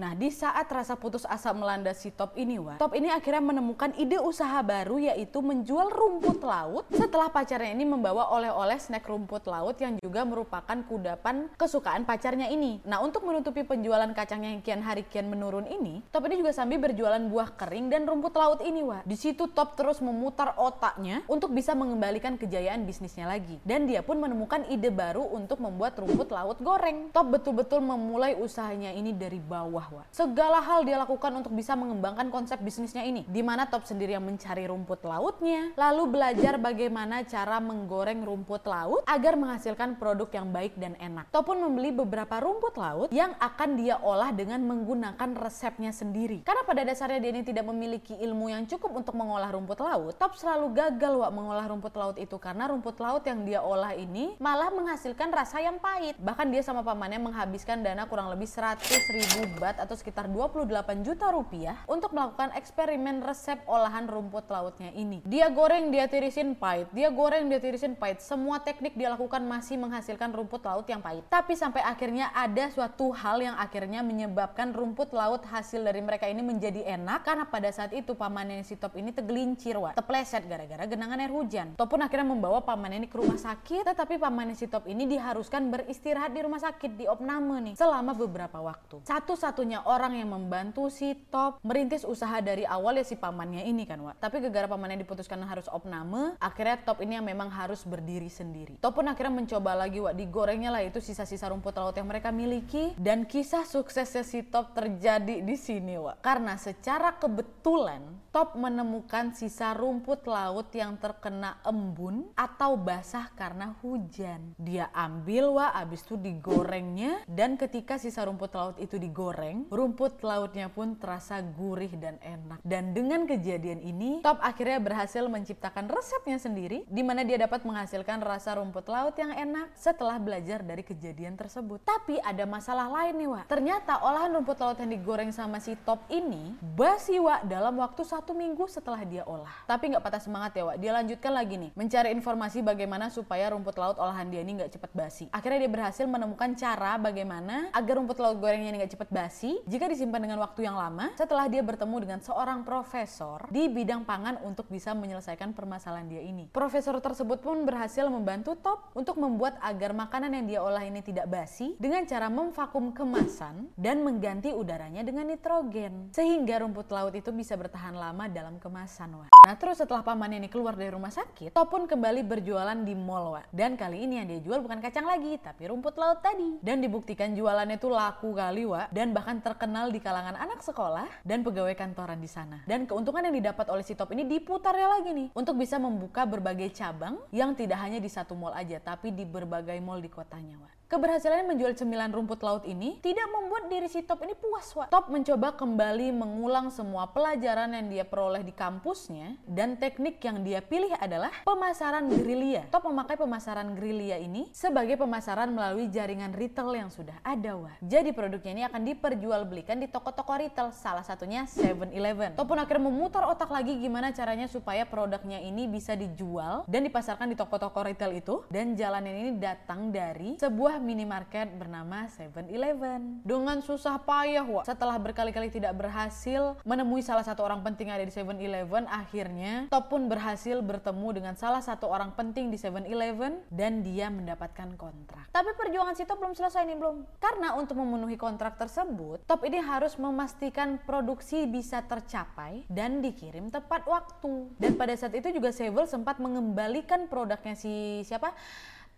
Nah, 0.01 0.17
di 0.17 0.33
saat 0.33 0.65
rasa 0.73 0.97
putus 0.97 1.29
asa 1.29 1.53
melanda 1.53 1.93
si 1.93 2.09
Top 2.09 2.33
ini, 2.33 2.57
Wak, 2.57 2.81
Top 2.81 2.97
ini 2.97 3.13
akhirnya 3.13 3.53
menemukan 3.53 3.93
ide 4.01 4.17
usaha 4.17 4.65
baru 4.65 4.97
yaitu 4.97 5.45
menjual 5.45 5.93
rumput 5.93 6.41
laut 6.41 6.89
setelah 6.89 7.29
pacarnya 7.29 7.77
ini 7.77 7.85
membawa 7.85 8.33
oleh-oleh 8.33 8.81
snack 8.81 9.05
rumput 9.05 9.45
laut 9.45 9.77
yang 9.77 10.01
juga 10.01 10.25
merupakan 10.25 10.81
kudapan 10.89 11.53
kesukaan 11.53 12.09
pacarnya 12.09 12.49
ini. 12.49 12.81
Nah, 12.89 13.05
untuk 13.05 13.29
menutupi 13.29 13.61
penjualan 13.61 14.09
kacangnya 14.17 14.57
yang 14.57 14.65
kian 14.65 14.81
hari 14.81 15.05
kian 15.05 15.29
menurun 15.29 15.69
ini, 15.69 16.01
Top 16.09 16.25
ini 16.25 16.41
juga 16.41 16.57
sambil 16.57 16.81
berjualan 16.81 17.21
buah 17.21 17.53
kering 17.61 17.93
dan 17.93 18.09
rumput 18.09 18.33
laut 18.41 18.65
ini, 18.65 18.81
Wak. 18.81 19.05
Di 19.05 19.21
situ 19.21 19.53
Top 19.53 19.77
terus 19.77 20.01
memutar 20.01 20.57
otaknya 20.57 21.21
untuk 21.29 21.53
bisa 21.53 21.77
mengembalikan 21.77 22.41
kejayaan 22.41 22.89
bisnisnya 22.89 23.29
lagi. 23.29 23.61
Dan 23.69 23.85
dia 23.85 24.01
pun 24.01 24.17
menemukan 24.17 24.65
ide 24.73 24.89
baru 24.89 25.29
untuk 25.29 25.61
membuat 25.61 26.01
rumput 26.01 26.33
laut 26.33 26.57
goreng. 26.65 27.13
Top 27.13 27.29
betul-betul 27.29 27.85
memulai 27.85 28.33
usahanya 28.41 28.97
ini 28.97 29.13
dari 29.13 29.37
bawah 29.37 29.90
segala 30.11 30.63
hal 30.63 30.87
dia 30.87 31.01
lakukan 31.01 31.33
untuk 31.35 31.53
bisa 31.55 31.75
mengembangkan 31.75 32.31
konsep 32.31 32.61
bisnisnya 32.63 33.03
ini. 33.03 33.27
Di 33.27 33.43
mana 33.43 33.67
Top 33.71 33.87
sendiri 33.87 34.15
yang 34.15 34.27
mencari 34.27 34.67
rumput 34.67 35.03
lautnya, 35.07 35.71
lalu 35.79 36.19
belajar 36.19 36.59
bagaimana 36.59 37.23
cara 37.27 37.63
menggoreng 37.63 38.23
rumput 38.23 38.67
laut 38.67 39.03
agar 39.07 39.39
menghasilkan 39.39 39.97
produk 39.97 40.27
yang 40.31 40.51
baik 40.51 40.75
dan 40.77 40.99
enak. 40.99 41.31
Top 41.31 41.51
pun 41.51 41.59
membeli 41.59 41.91
beberapa 41.91 42.39
rumput 42.39 42.75
laut 42.79 43.09
yang 43.11 43.35
akan 43.39 43.75
dia 43.75 43.99
olah 43.99 44.31
dengan 44.31 44.63
menggunakan 44.63 45.35
resepnya 45.39 45.91
sendiri. 45.91 46.47
Karena 46.47 46.63
pada 46.63 46.83
dasarnya 46.87 47.23
ini 47.23 47.43
tidak 47.43 47.67
memiliki 47.67 48.15
ilmu 48.19 48.53
yang 48.53 48.69
cukup 48.69 49.03
untuk 49.03 49.17
mengolah 49.17 49.51
rumput 49.51 49.81
laut, 49.81 50.15
Top 50.21 50.37
selalu 50.37 50.77
gagal 50.77 51.17
wak 51.17 51.33
mengolah 51.33 51.67
rumput 51.71 51.95
laut 51.97 52.17
itu 52.21 52.37
karena 52.37 52.69
rumput 52.69 53.01
laut 53.01 53.25
yang 53.25 53.43
dia 53.43 53.65
olah 53.65 53.97
ini 53.97 54.37
malah 54.37 54.69
menghasilkan 54.69 55.33
rasa 55.33 55.65
yang 55.65 55.81
pahit. 55.81 56.15
Bahkan 56.21 56.53
dia 56.53 56.61
sama 56.61 56.85
pamannya 56.85 57.19
menghabiskan 57.23 57.81
dana 57.81 58.05
kurang 58.05 58.29
lebih 58.29 58.47
100 58.47 58.85
ribu 59.17 59.41
bat 59.57 59.80
atau 59.81 59.97
sekitar 59.97 60.29
28 60.29 60.69
juta 61.01 61.33
rupiah 61.33 61.81
untuk 61.89 62.13
melakukan 62.13 62.53
eksperimen 62.53 63.25
resep 63.25 63.65
olahan 63.65 64.05
rumput 64.05 64.47
lautnya 64.53 64.93
ini. 64.93 65.25
Dia 65.25 65.49
goreng, 65.49 65.89
dia 65.89 66.05
tirisin 66.07 66.53
pahit, 66.53 66.93
dia 66.93 67.09
goreng, 67.09 67.49
dia 67.49 67.57
tirisin 67.57 67.97
pahit. 67.97 68.21
Semua 68.21 68.61
teknik 68.61 68.93
dia 68.95 69.09
lakukan 69.09 69.41
masih 69.41 69.81
menghasilkan 69.81 70.31
rumput 70.35 70.61
laut 70.61 70.85
yang 70.85 71.01
pahit. 71.01 71.25
Tapi 71.33 71.57
sampai 71.57 71.81
akhirnya 71.81 72.29
ada 72.35 72.69
suatu 72.69 73.15
hal 73.15 73.41
yang 73.41 73.57
akhirnya 73.57 74.03
menyebabkan 74.03 74.75
rumput 74.75 75.15
laut 75.15 75.41
hasil 75.47 75.81
dari 75.81 76.03
mereka 76.03 76.27
ini 76.27 76.43
menjadi 76.43 76.83
enak 76.99 77.23
karena 77.23 77.45
pada 77.47 77.71
saat 77.71 77.95
itu 77.95 78.13
pamannya 78.13 78.67
si 78.67 78.75
Top 78.81 78.97
ini 78.97 79.15
tegelincir, 79.15 79.77
wah, 79.77 79.95
tepleset 79.95 80.45
gara-gara 80.51 80.89
genangan 80.89 81.23
air 81.23 81.31
hujan. 81.31 81.79
Top 81.79 81.95
pun 81.95 82.03
akhirnya 82.03 82.27
membawa 82.27 82.59
paman 82.65 82.99
ini 82.99 83.07
ke 83.07 83.15
rumah 83.15 83.39
sakit, 83.39 83.95
tetapi 83.95 84.19
pamannya 84.19 84.59
si 84.59 84.67
Top 84.67 84.91
ini 84.91 85.07
diharuskan 85.07 85.71
beristirahat 85.71 86.35
di 86.35 86.41
rumah 86.43 86.59
sakit 86.59 86.99
di 86.99 87.07
opname 87.07 87.71
nih 87.71 87.75
selama 87.79 88.11
beberapa 88.19 88.59
waktu. 88.59 89.07
Satu-satunya 89.07 89.70
orang 89.87 90.19
yang 90.19 90.35
membantu 90.35 90.91
si 90.91 91.15
Top 91.31 91.63
merintis 91.63 92.03
usaha 92.03 92.43
dari 92.43 92.67
awal 92.67 92.99
ya 92.99 93.07
si 93.07 93.15
pamannya 93.15 93.63
ini 93.63 93.87
kan, 93.87 94.03
Wak. 94.03 94.19
Tapi 94.19 94.43
gara-gara 94.43 94.67
pamannya 94.67 94.99
diputuskan 95.07 95.39
harus 95.47 95.71
opname, 95.71 96.35
akhirnya 96.43 96.83
Top 96.83 96.99
ini 96.99 97.15
yang 97.15 97.27
memang 97.27 97.47
harus 97.47 97.87
berdiri 97.87 98.27
sendiri. 98.27 98.75
Top 98.83 98.99
pun 98.99 99.07
akhirnya 99.07 99.47
mencoba 99.47 99.79
lagi, 99.79 100.03
Wak. 100.03 100.19
Digorengnya 100.19 100.75
lah 100.75 100.83
itu 100.83 100.99
sisa-sisa 100.99 101.47
rumput 101.47 101.79
laut 101.79 101.95
yang 101.95 102.11
mereka 102.11 102.35
miliki 102.35 102.99
dan 102.99 103.23
kisah 103.23 103.63
suksesnya 103.63 104.27
si 104.27 104.43
Top 104.43 104.75
terjadi 104.75 105.47
di 105.47 105.55
sini, 105.55 105.95
Wak. 105.95 106.19
Karena 106.19 106.59
secara 106.59 107.15
kebetulan 107.15 108.03
Top 108.31 108.55
menemukan 108.55 109.35
sisa 109.35 109.75
rumput 109.75 110.23
laut 110.31 110.71
yang 110.71 110.95
terkena 111.03 111.59
embun 111.67 112.31
atau 112.39 112.79
basah 112.79 113.27
karena 113.35 113.75
hujan. 113.83 114.55
Dia 114.55 114.87
ambil, 114.95 115.59
Wak, 115.59 115.75
abis 115.75 116.07
itu 116.07 116.15
digorengnya 116.15 117.27
dan 117.27 117.59
ketika 117.59 117.99
sisa 117.99 118.23
rumput 118.23 118.55
laut 118.55 118.79
itu 118.79 119.03
digoreng, 119.03 119.50
rumput 119.73 120.23
lautnya 120.23 120.71
pun 120.71 120.95
terasa 120.95 121.43
gurih 121.43 121.91
dan 121.99 122.17
enak. 122.23 122.63
Dan 122.63 122.95
dengan 122.95 123.27
kejadian 123.27 123.83
ini, 123.83 124.23
Top 124.23 124.39
akhirnya 124.45 124.79
berhasil 124.79 125.25
menciptakan 125.27 125.91
resepnya 125.91 126.39
sendiri 126.39 126.87
di 126.87 127.03
mana 127.03 127.27
dia 127.27 127.41
dapat 127.41 127.67
menghasilkan 127.67 128.23
rasa 128.23 128.59
rumput 128.61 128.87
laut 128.87 129.15
yang 129.19 129.33
enak 129.35 129.73
setelah 129.75 130.21
belajar 130.21 130.63
dari 130.63 130.85
kejadian 130.87 131.35
tersebut. 131.35 131.83
Tapi 131.83 132.21
ada 132.21 132.45
masalah 132.47 132.87
lain 132.87 133.15
nih, 133.19 133.29
Wak. 133.31 133.45
Ternyata 133.51 134.05
olahan 134.05 134.31
rumput 134.37 134.59
laut 134.61 134.77
yang 134.79 134.91
digoreng 134.93 135.33
sama 135.35 135.59
si 135.59 135.75
Top 135.83 136.05
ini 136.13 136.55
basi, 136.61 137.17
Wak, 137.19 137.49
dalam 137.49 137.75
waktu 137.81 138.07
satu 138.07 138.37
minggu 138.37 138.69
setelah 138.69 139.03
dia 139.03 139.25
olah. 139.25 139.53
Tapi 139.67 139.97
nggak 139.97 140.05
patah 140.05 140.23
semangat 140.23 140.55
ya, 140.55 140.69
Wak. 140.69 140.77
Dia 140.79 140.93
lanjutkan 140.95 141.33
lagi 141.33 141.57
nih, 141.57 141.71
mencari 141.75 142.13
informasi 142.13 142.61
bagaimana 142.61 143.09
supaya 143.09 143.49
rumput 143.51 143.75
laut 143.81 143.97
olahan 143.97 144.29
dia 144.29 144.45
ini 144.45 144.61
nggak 144.61 144.77
cepat 144.77 144.93
basi. 144.93 145.27
Akhirnya 145.33 145.65
dia 145.65 145.73
berhasil 145.73 146.05
menemukan 146.05 146.53
cara 146.55 147.01
bagaimana 147.01 147.73
agar 147.73 147.97
rumput 147.97 148.21
laut 148.21 148.37
gorengnya 148.37 148.69
ini 148.69 148.85
nggak 148.85 148.93
cepat 148.99 149.09
basi 149.09 149.40
jika 149.41 149.89
disimpan 149.89 150.21
dengan 150.21 150.39
waktu 150.45 150.69
yang 150.69 150.77
lama 150.77 151.15
setelah 151.17 151.49
dia 151.49 151.65
bertemu 151.65 151.97
dengan 152.05 152.21
seorang 152.21 152.61
profesor 152.61 153.49
di 153.49 153.73
bidang 153.73 154.05
pangan 154.05 154.43
untuk 154.45 154.69
bisa 154.69 154.93
menyelesaikan 154.93 155.57
permasalahan 155.57 156.11
dia 156.11 156.21
ini. 156.21 156.51
Profesor 156.53 156.99
tersebut 157.01 157.41
pun 157.41 157.65
berhasil 157.65 158.05
membantu 158.11 158.53
Top 158.61 158.91
untuk 158.93 159.17
membuat 159.17 159.57
agar 159.63 159.95
makanan 159.95 160.35
yang 160.35 160.45
dia 160.51 160.61
olah 160.61 160.83
ini 160.83 161.01
tidak 161.01 161.31
basi 161.31 161.79
dengan 161.79 162.03
cara 162.05 162.27
memvakum 162.27 162.91
kemasan 162.91 163.71
dan 163.79 164.03
mengganti 164.03 164.51
udaranya 164.51 165.07
dengan 165.07 165.31
nitrogen 165.31 166.11
sehingga 166.11 166.61
rumput 166.61 166.91
laut 166.91 167.15
itu 167.15 167.31
bisa 167.31 167.55
bertahan 167.55 167.95
lama 167.95 168.27
dalam 168.27 168.59
kemasan. 168.59 169.15
Wak. 169.15 169.31
Nah 169.47 169.55
terus 169.57 169.79
setelah 169.79 170.03
paman 170.03 170.35
ini 170.37 170.51
keluar 170.51 170.75
dari 170.75 170.91
rumah 170.91 171.15
sakit, 171.15 171.55
Top 171.55 171.71
pun 171.71 171.87
kembali 171.87 172.27
berjualan 172.27 172.77
di 172.83 172.93
mall. 172.99 173.39
Wak. 173.39 173.55
Dan 173.55 173.79
kali 173.79 174.03
ini 174.03 174.19
yang 174.19 174.27
dia 174.27 174.41
jual 174.43 174.59
bukan 174.59 174.83
kacang 174.83 175.07
lagi, 175.07 175.39
tapi 175.39 175.71
rumput 175.71 175.95
laut 175.95 176.19
tadi. 176.19 176.59
Dan 176.59 176.83
dibuktikan 176.83 177.33
jualannya 177.33 177.79
itu 177.79 177.87
laku 177.87 178.35
kali, 178.35 178.67
Wak. 178.67 178.91
Dan 178.91 179.15
bahkan 179.15 179.30
terkenal 179.39 179.95
di 179.95 180.03
kalangan 180.03 180.35
anak 180.35 180.67
sekolah 180.67 181.07
dan 181.23 181.47
pegawai 181.47 181.79
kantoran 181.79 182.19
di 182.19 182.27
sana. 182.27 182.67
Dan 182.67 182.91
keuntungan 182.91 183.23
yang 183.23 183.39
didapat 183.39 183.71
oleh 183.71 183.87
si 183.87 183.95
Top 183.95 184.11
ini 184.11 184.27
diputarnya 184.27 184.99
lagi 184.99 185.15
nih 185.15 185.29
untuk 185.39 185.55
bisa 185.55 185.79
membuka 185.79 186.27
berbagai 186.27 186.75
cabang 186.75 187.23
yang 187.31 187.55
tidak 187.55 187.79
hanya 187.79 188.03
di 188.03 188.11
satu 188.11 188.35
mall 188.35 188.51
aja, 188.51 188.83
tapi 188.83 189.15
di 189.15 189.23
berbagai 189.23 189.79
mall 189.79 190.03
di 190.03 190.11
kotanya, 190.11 190.59
Wak. 190.59 190.80
Keberhasilan 190.91 191.47
menjual 191.47 191.79
cemilan 191.79 192.11
rumput 192.11 192.43
laut 192.43 192.67
ini 192.67 192.99
tidak 192.99 193.31
membuat 193.31 193.71
diri 193.71 193.87
si 193.87 194.03
Top 194.03 194.27
ini 194.27 194.35
puas, 194.35 194.75
Wak. 194.75 194.91
Top 194.91 195.07
mencoba 195.07 195.55
kembali 195.55 196.11
mengulang 196.11 196.67
semua 196.75 197.07
pelajaran 197.15 197.79
yang 197.79 197.87
dia 197.87 198.03
peroleh 198.03 198.43
di 198.43 198.51
kampusnya 198.51 199.39
dan 199.47 199.79
teknik 199.79 200.19
yang 200.19 200.43
dia 200.43 200.59
pilih 200.59 200.91
adalah 200.99 201.31
pemasaran 201.47 202.11
gerilya. 202.11 202.67
Top 202.75 202.91
memakai 202.91 203.15
pemasaran 203.15 203.71
gerilya 203.79 204.19
ini 204.19 204.51
sebagai 204.51 204.99
pemasaran 204.99 205.55
melalui 205.55 205.87
jaringan 205.87 206.35
retail 206.35 206.75
yang 206.75 206.91
sudah 206.91 207.15
ada, 207.23 207.55
Wak. 207.55 207.79
Jadi 207.87 208.11
produknya 208.11 208.51
ini 208.51 208.63
akan 208.67 208.83
diperjualbelikan 208.91 209.79
di 209.79 209.87
toko-toko 209.87 210.43
retail, 210.43 210.75
salah 210.75 211.07
satunya 211.07 211.47
7-Eleven. 211.47 212.35
Top 212.35 212.51
pun 212.51 212.59
akhirnya 212.59 212.91
memutar 212.91 213.31
otak 213.31 213.55
lagi 213.55 213.79
gimana 213.79 214.11
caranya 214.11 214.51
supaya 214.51 214.83
produknya 214.83 215.39
ini 215.39 215.71
bisa 215.71 215.95
dijual 215.95 216.67
dan 216.67 216.83
dipasarkan 216.83 217.31
di 217.31 217.39
toko-toko 217.39 217.79
retail 217.87 218.11
itu 218.11 218.43
dan 218.51 218.75
jalannya 218.75 219.15
ini 219.15 219.33
datang 219.39 219.95
dari 219.95 220.35
sebuah 220.35 220.80
minimarket 220.81 221.53
bernama 221.55 222.09
7-Eleven. 222.09 223.23
Dengan 223.23 223.61
susah 223.61 224.01
payah, 224.01 224.43
Wak. 224.43 224.65
Setelah 224.67 224.97
berkali-kali 224.97 225.53
tidak 225.53 225.77
berhasil 225.77 226.59
menemui 226.65 227.05
salah 227.05 227.23
satu 227.23 227.45
orang 227.45 227.61
penting 227.61 227.93
ada 227.93 228.03
di 228.03 228.11
7-Eleven, 228.11 228.89
akhirnya 228.89 229.69
Top 229.69 229.93
pun 229.93 230.09
berhasil 230.09 230.59
bertemu 230.65 231.09
dengan 231.23 231.35
salah 231.37 231.61
satu 231.61 231.87
orang 231.87 232.17
penting 232.17 232.49
di 232.49 232.59
7-Eleven 232.59 233.47
dan 233.53 233.85
dia 233.85 234.09
mendapatkan 234.09 234.75
kontrak. 234.75 235.29
Tapi 235.31 235.51
perjuangan 235.55 235.95
si 235.95 236.09
Top 236.09 236.19
belum 236.19 236.35
selesai 236.35 236.65
nih, 236.67 236.77
belum. 236.81 237.05
Karena 237.21 237.55
untuk 237.55 237.79
memenuhi 237.79 238.17
kontrak 238.17 238.57
tersebut, 238.57 239.23
Top 239.29 239.45
ini 239.45 239.61
harus 239.61 239.95
memastikan 240.01 240.81
produksi 240.83 241.45
bisa 241.45 241.85
tercapai 241.85 242.65
dan 242.67 243.05
dikirim 243.05 243.53
tepat 243.53 243.85
waktu. 243.85 244.51
Dan 244.57 244.75
pada 244.81 244.97
saat 244.97 245.13
itu 245.13 245.29
juga 245.31 245.53
Sevel 245.53 245.85
sempat 245.85 246.17
mengembalikan 246.17 247.07
produknya 247.07 247.53
si 247.53 248.03
siapa? 248.09 248.33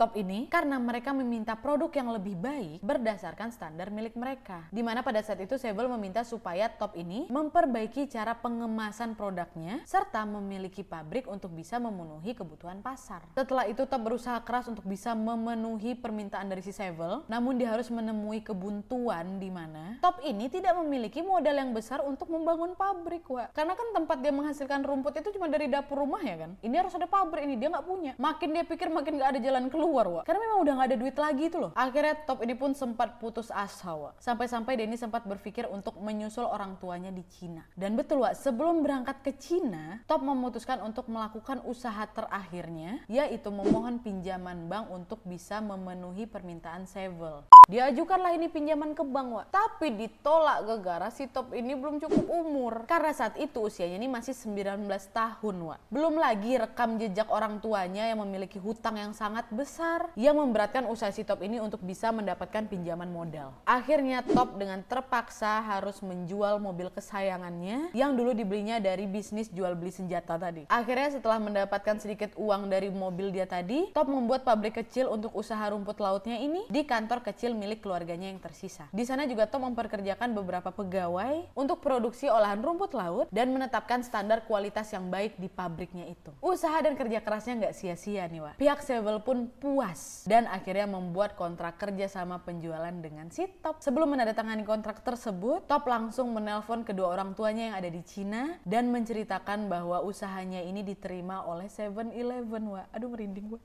Top 0.00 0.16
ini 0.16 0.49
karena 0.49 0.80
mereka 0.80 1.12
meminta 1.12 1.52
produk 1.52 1.92
yang 1.92 2.08
lebih 2.16 2.32
baik 2.40 2.80
berdasarkan 2.80 3.52
standar 3.52 3.92
milik 3.92 4.16
mereka. 4.16 4.64
Di 4.72 4.80
mana 4.80 5.04
pada 5.04 5.20
saat 5.20 5.44
itu 5.44 5.61
Sebel 5.61 5.84
meminta 5.92 6.25
supaya 6.25 6.72
Top 6.72 6.96
ini 6.96 7.28
memperbaiki 7.28 8.08
cara 8.08 8.32
pengemasan 8.32 9.12
produknya 9.12 9.84
serta 9.84 10.25
memiliki 10.25 10.80
pabrik 10.80 11.28
untuk 11.28 11.52
bisa 11.52 11.76
memenuhi 11.76 12.32
kebutuhan 12.32 12.80
pasar. 12.80 13.20
Setelah 13.37 13.68
itu 13.68 13.84
Top 13.84 14.00
berusaha 14.00 14.40
keras 14.40 14.64
untuk 14.72 14.88
bisa 14.88 15.12
memenuhi 15.12 15.92
permintaan 15.92 16.49
dari 16.49 16.64
si 16.64 16.72
Sebel, 16.72 17.28
namun 17.28 17.61
dia 17.61 17.68
harus 17.68 17.92
menemui 17.92 18.40
kebuntuan 18.40 19.37
di 19.37 19.52
mana 19.52 20.00
Top 20.00 20.25
ini 20.25 20.49
tidak 20.49 20.72
memiliki 20.80 21.20
modal 21.20 21.52
yang 21.52 21.76
besar 21.76 22.00
untuk 22.00 22.32
membangun 22.32 22.72
pabrik, 22.75 23.28
Wak. 23.28 23.52
Karena 23.52 23.76
kan 23.76 23.92
tempat 23.92 24.25
dia 24.25 24.32
menghasilkan 24.32 24.88
rumput 24.88 25.20
itu 25.20 25.37
cuma 25.37 25.52
dari 25.52 25.68
dapur 25.68 26.00
rumah 26.00 26.25
ya 26.25 26.49
kan. 26.49 26.56
Ini 26.64 26.75
harus 26.80 26.96
ada 26.96 27.04
pabrik 27.04 27.44
ini 27.44 27.61
dia 27.61 27.68
nggak 27.68 27.87
punya. 27.87 28.12
Makin 28.16 28.49
dia 28.56 28.64
pikir 28.64 28.88
makin 28.88 29.20
nggak 29.20 29.30
ada 29.37 29.40
jalan 29.42 29.64
keluar 29.68 29.81
keluar 29.82 30.06
Wak. 30.06 30.24
Karena 30.30 30.46
memang 30.46 30.62
udah 30.62 30.72
gak 30.78 30.88
ada 30.94 30.98
duit 31.02 31.16
lagi 31.18 31.42
itu 31.50 31.58
loh. 31.58 31.74
Akhirnya 31.74 32.14
Top 32.22 32.38
ini 32.46 32.54
pun 32.54 32.70
sempat 32.70 33.18
putus 33.18 33.50
asa 33.50 33.90
Wak. 33.90 34.22
Sampai-sampai 34.22 34.78
Denny 34.78 34.94
sempat 34.94 35.26
berpikir 35.26 35.66
untuk 35.66 35.98
menyusul 35.98 36.46
orang 36.46 36.78
tuanya 36.78 37.10
di 37.10 37.26
Cina. 37.26 37.66
Dan 37.74 37.98
betul 37.98 38.22
Wak, 38.22 38.38
sebelum 38.38 38.86
berangkat 38.86 39.26
ke 39.26 39.34
Cina, 39.34 39.98
Top 40.06 40.22
memutuskan 40.22 40.78
untuk 40.86 41.10
melakukan 41.10 41.66
usaha 41.66 42.06
terakhirnya, 42.06 43.02
yaitu 43.10 43.50
memohon 43.50 43.98
pinjaman 43.98 44.70
bank 44.70 44.86
untuk 44.94 45.18
bisa 45.26 45.58
memenuhi 45.58 46.30
permintaan 46.30 46.86
Sevel. 46.86 47.42
Diajukanlah 47.66 48.38
ini 48.38 48.46
pinjaman 48.46 48.94
ke 48.94 49.02
bank 49.02 49.28
Wak. 49.34 49.46
Tapi 49.50 49.98
ditolak 49.98 50.62
gara-gara 50.62 51.10
si 51.10 51.26
Top 51.26 51.50
ini 51.50 51.74
belum 51.74 51.98
cukup 51.98 52.30
umur. 52.30 52.86
Karena 52.86 53.10
saat 53.10 53.34
itu 53.34 53.66
usianya 53.66 53.98
ini 53.98 54.06
masih 54.06 54.30
19 54.30 54.86
tahun 55.10 55.56
Wak. 55.58 55.78
Belum 55.90 56.14
lagi 56.22 56.54
rekam 56.54 57.02
jejak 57.02 57.26
orang 57.34 57.58
tuanya 57.58 58.06
yang 58.06 58.22
memiliki 58.22 58.62
hutang 58.62 58.94
yang 58.94 59.10
sangat 59.10 59.50
besar 59.50 59.72
besar 59.73 60.12
yang 60.21 60.37
memberatkan 60.37 60.85
usaha 60.85 61.09
si 61.09 61.25
Top 61.25 61.41
ini 61.41 61.57
untuk 61.57 61.81
bisa 61.81 62.12
mendapatkan 62.12 62.69
pinjaman 62.69 63.09
modal. 63.09 63.57
Akhirnya 63.64 64.21
Top 64.21 64.61
dengan 64.61 64.85
terpaksa 64.85 65.64
harus 65.64 66.05
menjual 66.05 66.61
mobil 66.61 66.93
kesayangannya 66.93 67.88
yang 67.97 68.12
dulu 68.12 68.37
dibelinya 68.37 68.76
dari 68.76 69.09
bisnis 69.09 69.49
jual 69.49 69.73
beli 69.73 69.88
senjata 69.88 70.37
tadi. 70.37 70.69
Akhirnya 70.69 71.17
setelah 71.17 71.41
mendapatkan 71.41 71.97
sedikit 71.97 72.37
uang 72.37 72.69
dari 72.69 72.93
mobil 72.93 73.33
dia 73.33 73.49
tadi, 73.49 73.88
Top 73.97 74.12
membuat 74.12 74.45
pabrik 74.45 74.76
kecil 74.76 75.09
untuk 75.09 75.33
usaha 75.33 75.64
rumput 75.73 75.97
lautnya 76.05 76.37
ini 76.37 76.69
di 76.69 76.85
kantor 76.85 77.25
kecil 77.25 77.57
milik 77.57 77.81
keluarganya 77.81 78.29
yang 78.29 78.45
tersisa. 78.45 78.93
Di 78.93 79.09
sana 79.09 79.25
juga 79.25 79.49
Top 79.49 79.64
memperkerjakan 79.64 80.37
beberapa 80.37 80.69
pegawai 80.69 81.49
untuk 81.57 81.81
produksi 81.81 82.29
olahan 82.29 82.61
rumput 82.61 82.93
laut 82.93 83.25
dan 83.33 83.49
menetapkan 83.49 84.05
standar 84.05 84.45
kualitas 84.45 84.93
yang 84.93 85.09
baik 85.09 85.41
di 85.41 85.49
pabriknya 85.49 86.12
itu. 86.12 86.29
Usaha 86.45 86.76
dan 86.85 86.93
kerja 86.93 87.25
kerasnya 87.25 87.57
nggak 87.57 87.73
sia-sia 87.73 88.29
nih, 88.29 88.45
Wak. 88.45 88.61
Pihak 88.61 88.85
Sevel 88.85 89.17
pun 89.25 89.49
puas 89.62 90.26
dan 90.26 90.50
akhirnya 90.50 90.90
membuat 90.90 91.38
kontrak 91.38 91.78
kerja 91.78 92.11
sama 92.11 92.42
penjualan 92.42 92.90
dengan 92.99 93.31
si 93.31 93.47
Top. 93.62 93.78
Sebelum 93.78 94.11
menandatangani 94.11 94.66
kontrak 94.66 95.07
tersebut, 95.07 95.71
Top 95.71 95.87
langsung 95.87 96.35
menelpon 96.35 96.83
kedua 96.83 97.14
orang 97.14 97.38
tuanya 97.38 97.71
yang 97.71 97.76
ada 97.78 97.87
di 97.87 98.02
Cina 98.02 98.59
dan 98.66 98.90
menceritakan 98.90 99.71
bahwa 99.71 100.02
usahanya 100.02 100.59
ini 100.59 100.83
diterima 100.83 101.47
oleh 101.47 101.71
7-Eleven. 101.71 102.62
Wah, 102.66 102.90
aduh 102.90 103.14
merinding 103.14 103.54
gue. 103.54 103.62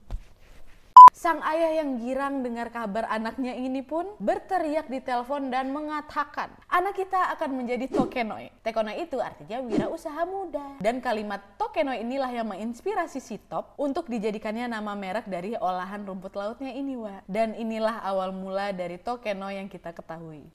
Sang 1.17 1.41
ayah 1.41 1.81
yang 1.81 1.97
girang 1.97 2.45
dengar 2.45 2.69
kabar 2.69 3.09
anaknya 3.09 3.57
ini 3.57 3.81
pun 3.81 4.05
berteriak 4.21 4.85
di 4.85 5.01
telepon 5.01 5.49
dan 5.49 5.73
mengatakan, 5.73 6.53
anak 6.69 6.93
kita 6.93 7.33
akan 7.33 7.57
menjadi 7.57 7.89
tokenoi. 7.89 8.53
Tokenoi 8.61 9.01
itu 9.01 9.17
artinya 9.17 9.57
wira 9.65 9.89
usaha 9.89 10.29
muda. 10.29 10.77
Dan 10.77 11.01
kalimat 11.01 11.41
tokenoi 11.57 12.05
inilah 12.05 12.29
yang 12.29 12.45
menginspirasi 12.53 13.17
si 13.17 13.41
Top 13.49 13.73
untuk 13.81 14.05
dijadikannya 14.13 14.69
nama 14.69 14.93
merek 14.93 15.25
dari 15.25 15.57
olahan 15.57 16.05
rumput 16.05 16.37
lautnya 16.37 16.69
ini, 16.69 16.93
Wak. 16.93 17.25
Dan 17.25 17.57
inilah 17.57 17.97
awal 18.05 18.29
mula 18.29 18.69
dari 18.69 19.01
tokenoi 19.01 19.57
yang 19.57 19.73
kita 19.73 19.97
ketahui. 19.97 20.53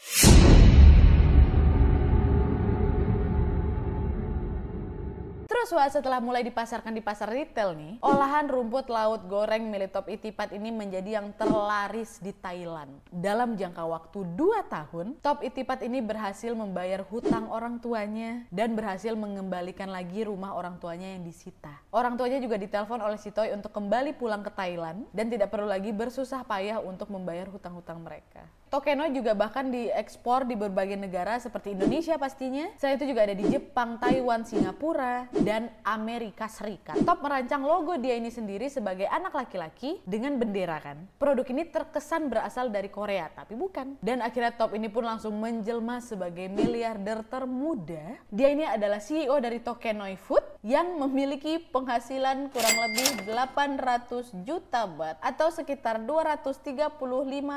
Setelah 5.92 6.18
mulai 6.18 6.42
dipasarkan 6.42 6.90
di 6.90 6.98
pasar 6.98 7.30
retail 7.30 7.78
nih, 7.78 8.02
olahan 8.02 8.50
rumput 8.50 8.90
laut 8.90 9.22
goreng 9.30 9.70
milik 9.70 9.94
Top 9.94 10.10
Itipat 10.10 10.50
ini 10.50 10.74
menjadi 10.74 11.22
yang 11.22 11.30
terlaris 11.38 12.18
di 12.18 12.34
Thailand. 12.34 12.90
Dalam 13.08 13.54
jangka 13.54 13.84
waktu 13.86 14.26
2 14.34 14.66
tahun, 14.66 15.06
Top 15.22 15.40
Itipat 15.46 15.86
ini 15.86 16.02
berhasil 16.02 16.50
membayar 16.56 17.06
hutang 17.06 17.46
orang 17.46 17.78
tuanya 17.78 18.42
dan 18.50 18.74
berhasil 18.74 19.14
mengembalikan 19.14 19.86
lagi 19.86 20.26
rumah 20.26 20.58
orang 20.58 20.82
tuanya 20.82 21.14
yang 21.14 21.22
disita. 21.22 21.70
Orang 21.94 22.18
tuanya 22.18 22.42
juga 22.42 22.58
ditelepon 22.58 22.98
oleh 22.98 23.20
si 23.20 23.30
Toy 23.30 23.54
untuk 23.54 23.70
kembali 23.70 24.18
pulang 24.18 24.42
ke 24.42 24.50
Thailand 24.50 25.06
dan 25.14 25.30
tidak 25.30 25.54
perlu 25.54 25.70
lagi 25.70 25.94
bersusah 25.94 26.42
payah 26.42 26.82
untuk 26.82 27.06
membayar 27.12 27.46
hutang-hutang 27.46 28.02
mereka. 28.02 28.42
Tokeno 28.72 29.04
juga 29.12 29.36
bahkan 29.36 29.68
diekspor 29.68 30.48
di 30.48 30.56
berbagai 30.56 30.96
negara 30.96 31.36
seperti 31.36 31.76
Indonesia 31.76 32.16
pastinya. 32.16 32.72
Selain 32.80 32.96
itu 32.96 33.04
juga 33.04 33.28
ada 33.28 33.36
di 33.36 33.44
Jepang, 33.52 34.00
Taiwan, 34.00 34.48
Singapura, 34.48 35.28
dan 35.44 35.68
Amerika 35.84 36.48
Serikat. 36.48 36.96
Top 37.04 37.20
merancang 37.20 37.60
logo 37.68 38.00
dia 38.00 38.16
ini 38.16 38.32
sendiri 38.32 38.72
sebagai 38.72 39.04
anak 39.12 39.36
laki-laki 39.36 40.00
dengan 40.08 40.40
bendera 40.40 40.80
kan. 40.80 41.04
Produk 41.20 41.44
ini 41.52 41.68
terkesan 41.68 42.32
berasal 42.32 42.72
dari 42.72 42.88
Korea, 42.88 43.28
tapi 43.28 43.60
bukan. 43.60 44.00
Dan 44.00 44.24
akhirnya 44.24 44.56
Top 44.56 44.72
ini 44.72 44.88
pun 44.88 45.04
langsung 45.04 45.36
menjelma 45.36 46.00
sebagai 46.00 46.48
miliarder 46.48 47.28
termuda. 47.28 48.24
Dia 48.32 48.56
ini 48.56 48.64
adalah 48.64 49.04
CEO 49.04 49.36
dari 49.36 49.60
Tokenoi 49.60 50.16
Food 50.16 50.51
yang 50.62 50.94
memiliki 50.94 51.58
penghasilan 51.58 52.46
kurang 52.54 52.76
lebih 52.86 53.26
800 53.26 54.30
juta 54.46 54.86
baht 54.86 55.18
atau 55.18 55.50
sekitar 55.50 55.98
235 56.06 57.02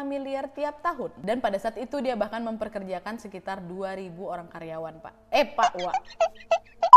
miliar 0.01 0.49
tiap 0.49 0.81
tahun. 0.81 1.13
Dan 1.21 1.37
pada 1.37 1.61
saat 1.61 1.77
itu 1.77 2.01
dia 2.01 2.17
bahkan 2.17 2.41
memperkerjakan 2.41 3.21
sekitar 3.21 3.61
2000 3.61 4.09
orang 4.25 4.49
karyawan, 4.49 4.97
Pak. 5.05 5.13
Eh, 5.29 5.45
Pak, 5.45 5.71
Wak. 5.85 5.97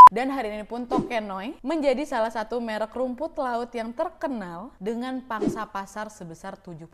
Dan 0.09 0.33
hari 0.33 0.49
ini 0.49 0.65
pun 0.65 0.89
Tokenoi 0.89 1.61
menjadi 1.61 2.01
salah 2.09 2.33
satu 2.33 2.57
merek 2.65 2.97
rumput 2.97 3.37
laut 3.37 3.69
yang 3.77 3.93
terkenal 3.93 4.73
dengan 4.81 5.21
pangsa 5.21 5.69
pasar 5.69 6.09
sebesar 6.09 6.57
70% 6.57 6.89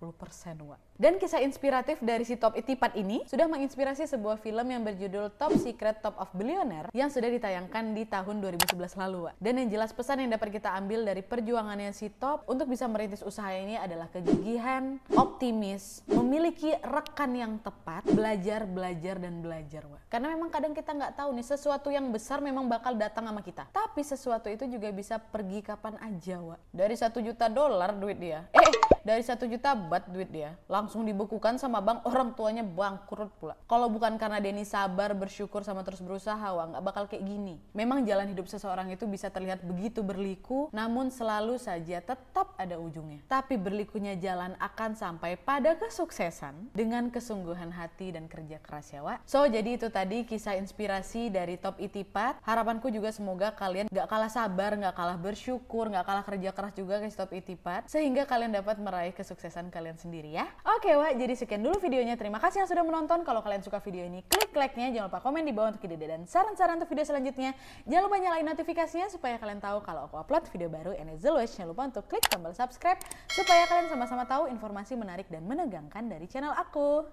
Wak. 0.66 0.82
Dan 0.94 1.18
kisah 1.18 1.42
inspiratif 1.42 1.98
dari 1.98 2.22
si 2.22 2.38
Top 2.38 2.54
Itipat 2.54 2.94
ini 2.94 3.26
sudah 3.26 3.50
menginspirasi 3.50 4.06
sebuah 4.06 4.38
film 4.38 4.62
yang 4.62 4.86
berjudul 4.86 5.34
Top 5.34 5.50
Secret 5.58 5.98
Top 5.98 6.14
of 6.22 6.30
Billionaire 6.38 6.86
yang 6.94 7.10
sudah 7.10 7.34
ditayangkan 7.34 7.98
di 7.98 8.06
tahun 8.06 8.38
2011 8.38 8.78
lalu. 9.02 9.26
Dan 9.42 9.58
yang 9.58 9.74
jelas 9.74 9.90
pesan 9.90 10.22
yang 10.22 10.30
dapat 10.30 10.54
kita 10.54 10.70
ambil 10.78 11.02
dari 11.02 11.26
perjuangannya 11.26 11.90
si 11.90 12.14
Top 12.14 12.46
untuk 12.46 12.70
bisa 12.70 12.86
merintis 12.86 13.26
usaha 13.26 13.50
ini 13.50 13.74
adalah 13.74 14.06
kegigihan, 14.06 15.02
optimis, 15.18 16.06
memiliki 16.06 16.78
rekan 16.86 17.34
yang 17.34 17.58
tepat, 17.58 18.06
belajar, 18.06 18.62
belajar, 18.62 19.18
dan 19.18 19.42
belajar. 19.42 19.82
Wak. 19.90 19.98
Karena 20.06 20.30
memang 20.30 20.54
kadang 20.54 20.78
kita 20.78 20.94
nggak 20.94 21.18
tahu 21.18 21.34
nih 21.34 21.46
sesuatu 21.58 21.90
yang 21.90 22.06
besar 22.14 22.38
memang 22.38 22.70
bakal 22.70 22.94
datang 22.94 23.26
sama 23.26 23.42
kita. 23.42 23.66
Tapi 23.74 24.06
sesuatu 24.06 24.46
itu 24.46 24.70
juga 24.70 24.94
bisa 24.94 25.18
pergi 25.18 25.58
kapan 25.58 25.98
aja, 25.98 26.38
Wak. 26.38 26.70
Dari 26.70 26.94
satu 26.94 27.18
juta 27.18 27.50
dolar 27.50 27.98
duit 27.98 28.22
dia. 28.22 28.46
Eh, 28.54 28.83
dari 29.04 29.20
satu 29.20 29.44
juta 29.44 29.76
bat 29.76 30.08
duit 30.08 30.32
dia. 30.32 30.56
Langsung 30.66 31.04
dibekukan 31.04 31.60
sama 31.60 31.84
bank, 31.84 32.08
orang 32.08 32.32
tuanya 32.32 32.64
bangkrut 32.64 33.30
pula. 33.36 33.54
Kalau 33.68 33.92
bukan 33.92 34.16
karena 34.16 34.40
Denny 34.40 34.64
sabar, 34.64 35.12
bersyukur, 35.12 35.60
sama 35.60 35.84
terus 35.84 36.00
berusaha, 36.00 36.40
Wak, 36.40 36.74
nggak 36.74 36.84
bakal 36.84 37.04
kayak 37.06 37.22
gini. 37.22 37.60
Memang 37.76 38.02
jalan 38.08 38.32
hidup 38.32 38.48
seseorang 38.48 38.88
itu 38.90 39.04
bisa 39.04 39.28
terlihat 39.28 39.60
begitu 39.62 40.00
berliku, 40.00 40.72
namun 40.72 41.12
selalu 41.12 41.60
saja 41.60 42.00
tetap 42.00 42.56
ada 42.56 42.80
ujungnya. 42.80 43.20
Tapi 43.28 43.60
berlikunya 43.60 44.16
jalan 44.16 44.56
akan 44.56 44.96
sampai 44.96 45.36
pada 45.36 45.76
kesuksesan 45.76 46.72
dengan 46.72 47.12
kesungguhan 47.12 47.70
hati 47.70 48.16
dan 48.16 48.26
kerja 48.26 48.56
keras 48.64 48.88
ya, 48.90 49.04
Wak. 49.04 49.22
So, 49.28 49.44
jadi 49.44 49.76
itu 49.76 49.92
tadi 49.92 50.24
kisah 50.24 50.56
inspirasi 50.56 51.28
dari 51.28 51.60
Top 51.60 51.76
Itipat. 51.76 52.40
Harapanku 52.40 52.88
juga 52.88 53.12
semoga 53.12 53.52
kalian 53.52 53.92
gak 53.92 54.08
kalah 54.08 54.32
sabar, 54.32 54.72
gak 54.80 54.96
kalah 54.96 55.20
bersyukur, 55.20 55.92
gak 55.92 56.08
kalah 56.08 56.24
kerja 56.24 56.50
keras 56.56 56.72
juga 56.72 57.04
ke 57.04 57.12
Top 57.12 57.30
Itipat 57.36 57.86
sehingga 57.92 58.24
kalian 58.24 58.56
dapat 58.56 58.80
meraih 58.94 59.10
kesuksesan 59.10 59.74
kalian 59.74 59.98
sendiri 59.98 60.30
ya. 60.30 60.46
Oke 60.78 60.94
Wak, 60.94 61.18
jadi 61.18 61.34
sekian 61.34 61.66
dulu 61.66 61.82
videonya. 61.82 62.14
Terima 62.14 62.38
kasih 62.38 62.62
yang 62.62 62.70
sudah 62.70 62.86
menonton. 62.86 63.26
Kalau 63.26 63.42
kalian 63.42 63.66
suka 63.66 63.82
video 63.82 64.06
ini, 64.06 64.22
klik 64.30 64.54
like-nya. 64.54 64.94
Jangan 64.94 65.10
lupa 65.10 65.18
komen 65.18 65.42
di 65.42 65.50
bawah 65.50 65.74
untuk 65.74 65.82
ide 65.82 65.98
dan 65.98 66.22
saran-saran 66.30 66.78
untuk 66.78 66.94
video 66.94 67.02
selanjutnya. 67.02 67.58
Jangan 67.90 68.02
lupa 68.06 68.16
nyalain 68.22 68.46
notifikasinya 68.46 69.10
supaya 69.10 69.36
kalian 69.42 69.58
tahu 69.58 69.82
kalau 69.82 70.06
aku 70.06 70.16
upload 70.22 70.46
video 70.54 70.70
baru. 70.70 70.94
And 70.94 71.10
as 71.10 71.26
always, 71.26 71.50
jangan 71.52 71.74
lupa 71.74 71.82
untuk 71.90 72.06
klik 72.06 72.24
tombol 72.30 72.54
subscribe 72.54 73.02
supaya 73.34 73.66
kalian 73.66 73.90
sama-sama 73.90 74.24
tahu 74.24 74.46
informasi 74.48 74.94
menarik 74.94 75.26
dan 75.26 75.42
menegangkan 75.44 76.06
dari 76.06 76.30
channel 76.30 76.54
aku. 76.54 77.04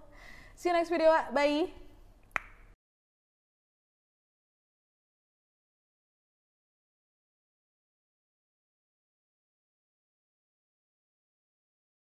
See 0.53 0.69
you 0.69 0.77
next 0.77 0.93
video, 0.93 1.09
Wak. 1.09 1.33
Bye! 1.33 1.90